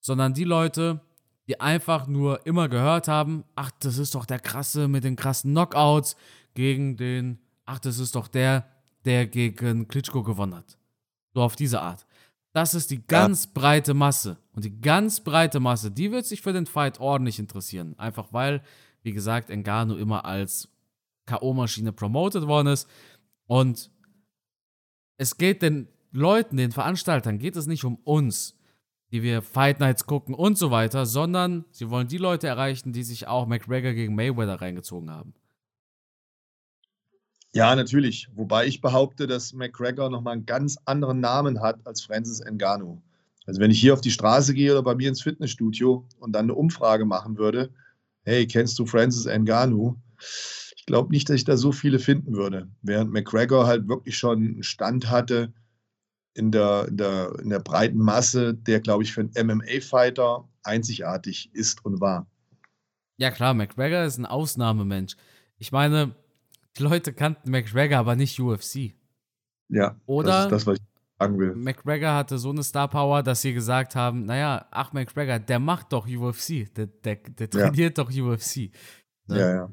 sondern 0.00 0.34
die 0.34 0.44
Leute, 0.44 1.00
die 1.46 1.60
einfach 1.60 2.06
nur 2.06 2.46
immer 2.46 2.68
gehört 2.68 3.08
haben, 3.08 3.44
ach, 3.54 3.70
das 3.80 3.98
ist 3.98 4.14
doch 4.14 4.26
der 4.26 4.40
krasse 4.40 4.88
mit 4.88 5.04
den 5.04 5.16
krassen 5.16 5.52
Knockouts 5.52 6.16
gegen 6.54 6.96
den 6.96 7.38
ach, 7.66 7.78
das 7.78 7.98
ist 7.98 8.14
doch 8.14 8.28
der, 8.28 8.66
der 9.04 9.26
gegen 9.26 9.88
Klitschko 9.88 10.22
gewonnen 10.22 10.54
hat. 10.54 10.78
So 11.32 11.42
auf 11.42 11.56
diese 11.56 11.80
Art. 11.80 12.06
Das 12.52 12.74
ist 12.74 12.90
die 12.90 13.04
ganz 13.04 13.44
ja. 13.44 13.50
breite 13.54 13.94
Masse. 13.94 14.38
Und 14.52 14.64
die 14.64 14.80
ganz 14.80 15.20
breite 15.20 15.60
Masse, 15.60 15.90
die 15.90 16.12
wird 16.12 16.26
sich 16.26 16.40
für 16.40 16.52
den 16.52 16.66
Fight 16.66 17.00
ordentlich 17.00 17.38
interessieren. 17.38 17.98
Einfach 17.98 18.32
weil, 18.32 18.62
wie 19.02 19.12
gesagt, 19.12 19.50
Engano 19.50 19.96
immer 19.96 20.24
als 20.24 20.68
K.O.-Maschine 21.26 21.92
promoted 21.92 22.46
worden 22.46 22.68
ist. 22.68 22.88
Und 23.46 23.90
es 25.16 25.36
geht 25.36 25.62
den 25.62 25.88
Leuten, 26.12 26.56
den 26.56 26.72
Veranstaltern, 26.72 27.38
geht 27.38 27.56
es 27.56 27.66
nicht 27.66 27.84
um 27.84 27.96
uns, 27.96 28.56
die 29.10 29.22
wir 29.22 29.42
Fight 29.42 29.80
Nights 29.80 30.06
gucken 30.06 30.34
und 30.34 30.58
so 30.58 30.70
weiter, 30.70 31.06
sondern 31.06 31.64
sie 31.70 31.90
wollen 31.90 32.08
die 32.08 32.18
Leute 32.18 32.46
erreichen, 32.46 32.92
die 32.92 33.02
sich 33.02 33.26
auch 33.26 33.46
McGregor 33.46 33.92
gegen 33.92 34.14
Mayweather 34.14 34.60
reingezogen 34.60 35.10
haben. 35.10 35.34
Ja, 37.52 37.76
natürlich. 37.76 38.28
Wobei 38.34 38.66
ich 38.66 38.80
behaupte, 38.80 39.28
dass 39.28 39.52
McGregor 39.52 40.10
nochmal 40.10 40.34
einen 40.34 40.46
ganz 40.46 40.76
anderen 40.86 41.20
Namen 41.20 41.60
hat 41.60 41.78
als 41.86 42.02
Francis 42.02 42.40
Ngannou. 42.40 43.00
Also 43.46 43.60
wenn 43.60 43.70
ich 43.70 43.80
hier 43.80 43.92
auf 43.92 44.00
die 44.00 44.10
Straße 44.10 44.54
gehe 44.54 44.72
oder 44.72 44.82
bei 44.82 44.96
mir 44.96 45.08
ins 45.08 45.22
Fitnessstudio 45.22 46.04
und 46.18 46.32
dann 46.32 46.46
eine 46.46 46.54
Umfrage 46.54 47.04
machen 47.04 47.38
würde, 47.38 47.70
hey, 48.24 48.46
kennst 48.46 48.78
du 48.80 48.86
Francis 48.86 49.26
Ngannou? 49.26 49.96
Ich 50.84 50.86
glaube 50.86 51.14
nicht, 51.14 51.30
dass 51.30 51.36
ich 51.36 51.44
da 51.44 51.56
so 51.56 51.72
viele 51.72 51.98
finden 51.98 52.36
würde. 52.36 52.68
Während 52.82 53.10
McGregor 53.10 53.66
halt 53.66 53.88
wirklich 53.88 54.18
schon 54.18 54.36
einen 54.36 54.62
Stand 54.62 55.08
hatte 55.08 55.50
in 56.34 56.50
der, 56.50 56.88
in 56.88 56.98
der, 56.98 57.38
in 57.42 57.48
der 57.48 57.60
breiten 57.60 57.96
Masse, 57.96 58.52
der, 58.52 58.80
glaube 58.80 59.02
ich, 59.02 59.14
für 59.14 59.22
einen 59.22 59.46
MMA-Fighter 59.46 60.46
einzigartig 60.62 61.48
ist 61.54 61.82
und 61.86 62.02
war. 62.02 62.26
Ja 63.16 63.30
klar, 63.30 63.54
McGregor 63.54 64.04
ist 64.04 64.18
ein 64.18 64.26
Ausnahmemensch. 64.26 65.16
Ich 65.56 65.72
meine, 65.72 66.14
die 66.76 66.82
Leute 66.82 67.14
kannten 67.14 67.50
McGregor, 67.50 67.96
aber 67.96 68.14
nicht 68.14 68.38
UFC. 68.38 68.92
Ja, 69.70 69.98
Oder 70.04 70.28
das 70.28 70.44
ist 70.44 70.52
das, 70.52 70.66
was 70.66 70.76
ich 70.76 70.84
sagen 71.18 71.38
will. 71.38 71.54
McGregor 71.54 72.12
hatte 72.12 72.36
so 72.36 72.50
eine 72.50 72.62
Star 72.62 72.88
Power, 72.88 73.22
dass 73.22 73.40
sie 73.40 73.54
gesagt 73.54 73.96
haben, 73.96 74.26
naja, 74.26 74.66
ach 74.70 74.92
McGregor, 74.92 75.38
der 75.38 75.60
macht 75.60 75.94
doch 75.94 76.06
UFC, 76.06 76.74
der, 76.74 76.88
der, 76.88 77.16
der 77.16 77.48
trainiert 77.48 77.96
ja. 77.96 78.04
doch 78.04 78.10
UFC. 78.10 78.70
Ne? 79.28 79.38
Ja, 79.38 79.54
ja. 79.54 79.70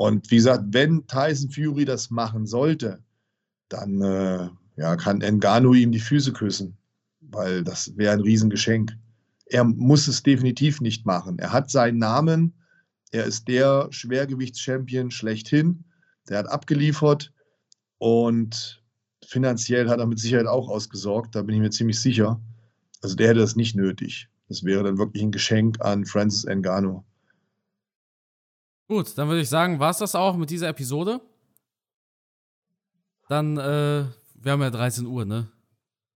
Und 0.00 0.30
wie 0.30 0.36
gesagt, 0.36 0.64
wenn 0.68 1.06
Tyson 1.08 1.50
Fury 1.50 1.84
das 1.84 2.08
machen 2.08 2.46
sollte, 2.46 3.04
dann 3.68 4.00
äh, 4.00 4.48
ja, 4.76 4.96
kann 4.96 5.18
Ngannou 5.18 5.74
ihm 5.74 5.92
die 5.92 6.00
Füße 6.00 6.32
küssen, 6.32 6.78
weil 7.20 7.62
das 7.62 7.94
wäre 7.98 8.14
ein 8.14 8.22
Riesengeschenk. 8.22 8.96
Er 9.44 9.62
muss 9.62 10.08
es 10.08 10.22
definitiv 10.22 10.80
nicht 10.80 11.04
machen. 11.04 11.38
Er 11.38 11.52
hat 11.52 11.70
seinen 11.70 11.98
Namen, 11.98 12.54
er 13.10 13.26
ist 13.26 13.46
der 13.46 13.88
Schwergewichtschampion 13.90 15.10
schlechthin, 15.10 15.84
der 16.30 16.38
hat 16.38 16.48
abgeliefert 16.48 17.30
und 17.98 18.82
finanziell 19.26 19.90
hat 19.90 20.00
er 20.00 20.06
mit 20.06 20.18
Sicherheit 20.18 20.46
auch 20.46 20.70
ausgesorgt, 20.70 21.34
da 21.34 21.42
bin 21.42 21.56
ich 21.56 21.60
mir 21.60 21.70
ziemlich 21.70 22.00
sicher. 22.00 22.40
Also 23.02 23.16
der 23.16 23.28
hätte 23.28 23.40
das 23.40 23.54
nicht 23.54 23.76
nötig. 23.76 24.30
Das 24.48 24.64
wäre 24.64 24.82
dann 24.82 24.96
wirklich 24.96 25.22
ein 25.22 25.30
Geschenk 25.30 25.78
an 25.82 26.06
Francis 26.06 26.46
Ngannou. 26.46 27.04
Gut, 28.90 29.16
dann 29.16 29.28
würde 29.28 29.40
ich 29.40 29.48
sagen, 29.48 29.78
war 29.78 29.92
es 29.92 29.98
das 29.98 30.16
auch 30.16 30.36
mit 30.36 30.50
dieser 30.50 30.66
Episode. 30.66 31.20
Dann, 33.28 33.56
äh, 33.56 34.04
wir 34.34 34.50
haben 34.50 34.62
ja 34.62 34.70
13 34.70 35.06
Uhr, 35.06 35.24
ne? 35.24 35.48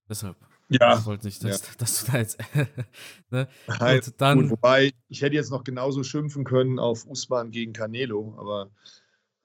Deshalb. 0.08 0.36
Ja. 0.70 0.98
Ich 0.98 1.06
wollte 1.06 1.26
nicht, 1.26 1.44
dass, 1.44 1.60
ja. 1.64 1.72
dass, 1.78 2.04
du 2.04 2.10
da 2.10 2.18
jetzt. 2.18 2.36
ne? 3.30 3.46
Nein, 3.68 4.00
dann, 4.16 4.40
gut, 4.40 4.50
wobei, 4.50 4.92
ich 5.06 5.22
hätte 5.22 5.36
jetzt 5.36 5.52
noch 5.52 5.62
genauso 5.62 6.02
schimpfen 6.02 6.42
können 6.42 6.80
auf 6.80 7.06
Usman 7.06 7.52
gegen 7.52 7.72
Canelo, 7.72 8.34
aber 8.38 8.72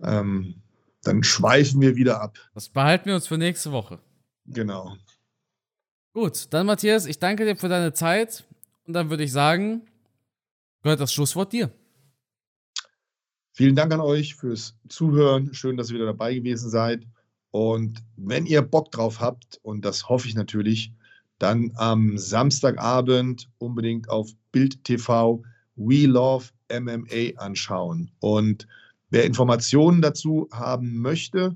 ähm, 0.02 0.64
dann 1.04 1.22
schweifen 1.22 1.82
wir 1.82 1.96
wieder 1.96 2.22
ab. 2.22 2.40
Das 2.56 2.70
behalten 2.70 3.06
wir 3.06 3.14
uns 3.14 3.28
für 3.28 3.38
nächste 3.38 3.72
Woche. 3.72 4.00
Genau. 4.48 4.98
Gut, 6.14 6.52
dann 6.52 6.66
Matthias, 6.66 7.06
ich 7.06 7.20
danke 7.20 7.46
dir 7.46 7.56
für 7.56 7.70
deine 7.70 7.94
Zeit 7.94 8.44
und 8.88 8.94
dann 8.94 9.12
würde 9.12 9.24
ich 9.24 9.32
sagen, 9.32 9.86
gehört 10.82 11.00
das 11.00 11.14
Schlusswort 11.14 11.54
dir. 11.54 11.72
Vielen 13.60 13.76
Dank 13.76 13.92
an 13.92 14.00
euch 14.00 14.36
fürs 14.36 14.74
Zuhören. 14.88 15.54
Schön, 15.54 15.76
dass 15.76 15.90
ihr 15.90 15.96
wieder 15.96 16.06
dabei 16.06 16.34
gewesen 16.34 16.70
seid. 16.70 17.06
Und 17.52 18.02
wenn 18.16 18.46
ihr 18.46 18.62
Bock 18.62 18.90
drauf 18.90 19.20
habt, 19.20 19.60
und 19.64 19.84
das 19.84 20.08
hoffe 20.08 20.30
ich 20.30 20.36
natürlich, 20.36 20.94
dann 21.40 21.74
am 21.76 22.18
Samstagabend 22.18 23.50
unbedingt 23.58 24.08
auf 24.08 24.30
Bild 24.54 24.82
TV 24.86 25.44
We 25.76 26.06
Love 26.06 26.46
MMA 26.72 27.38
anschauen. 27.38 28.10
Und 28.22 28.66
wer 29.10 29.26
Informationen 29.26 30.02
dazu 30.02 30.48
haben 30.54 30.98
möchte, 31.00 31.54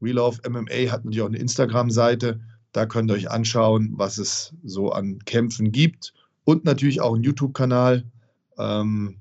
We 0.00 0.12
Love 0.12 0.40
MMA 0.48 0.90
hat 0.90 1.04
natürlich 1.04 1.20
auch 1.20 1.26
eine 1.26 1.36
Instagram-Seite. 1.36 2.40
Da 2.72 2.86
könnt 2.86 3.10
ihr 3.10 3.14
euch 3.14 3.30
anschauen, 3.30 3.92
was 3.96 4.16
es 4.16 4.54
so 4.64 4.90
an 4.90 5.18
Kämpfen 5.26 5.70
gibt. 5.70 6.14
Und 6.44 6.64
natürlich 6.64 7.02
auch 7.02 7.14
einen 7.14 7.24
YouTube-Kanal. 7.24 8.04
Ähm, 8.56 9.16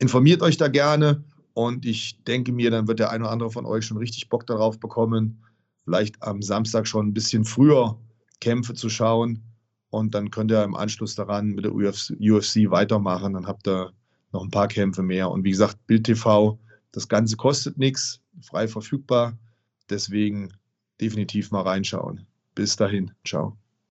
informiert 0.00 0.42
euch 0.42 0.56
da 0.56 0.66
gerne 0.66 1.22
und 1.56 1.86
ich 1.86 2.22
denke 2.24 2.52
mir, 2.52 2.70
dann 2.70 2.86
wird 2.86 2.98
der 2.98 3.10
eine 3.10 3.24
oder 3.24 3.32
andere 3.32 3.50
von 3.50 3.64
euch 3.64 3.86
schon 3.86 3.96
richtig 3.96 4.28
Bock 4.28 4.46
darauf 4.46 4.78
bekommen, 4.78 5.42
vielleicht 5.84 6.22
am 6.22 6.42
Samstag 6.42 6.86
schon 6.86 7.06
ein 7.06 7.14
bisschen 7.14 7.46
früher 7.46 7.98
Kämpfe 8.42 8.74
zu 8.74 8.90
schauen. 8.90 9.42
Und 9.88 10.14
dann 10.14 10.30
könnt 10.30 10.50
ihr 10.50 10.62
im 10.62 10.76
Anschluss 10.76 11.14
daran 11.14 11.52
mit 11.52 11.64
der 11.64 11.74
UFC, 11.74 12.10
UFC 12.20 12.70
weitermachen. 12.70 13.32
Dann 13.32 13.46
habt 13.46 13.66
ihr 13.66 13.94
noch 14.32 14.44
ein 14.44 14.50
paar 14.50 14.68
Kämpfe 14.68 15.02
mehr. 15.02 15.30
Und 15.30 15.44
wie 15.44 15.50
gesagt, 15.50 15.78
Bild 15.86 16.04
TV, 16.04 16.58
das 16.92 17.08
Ganze 17.08 17.38
kostet 17.38 17.78
nichts, 17.78 18.20
frei 18.42 18.68
verfügbar. 18.68 19.32
Deswegen 19.88 20.52
definitiv 21.00 21.52
mal 21.52 21.62
reinschauen. 21.62 22.26
Bis 22.54 22.76
dahin. 22.76 23.12
Ciao. 23.24 23.56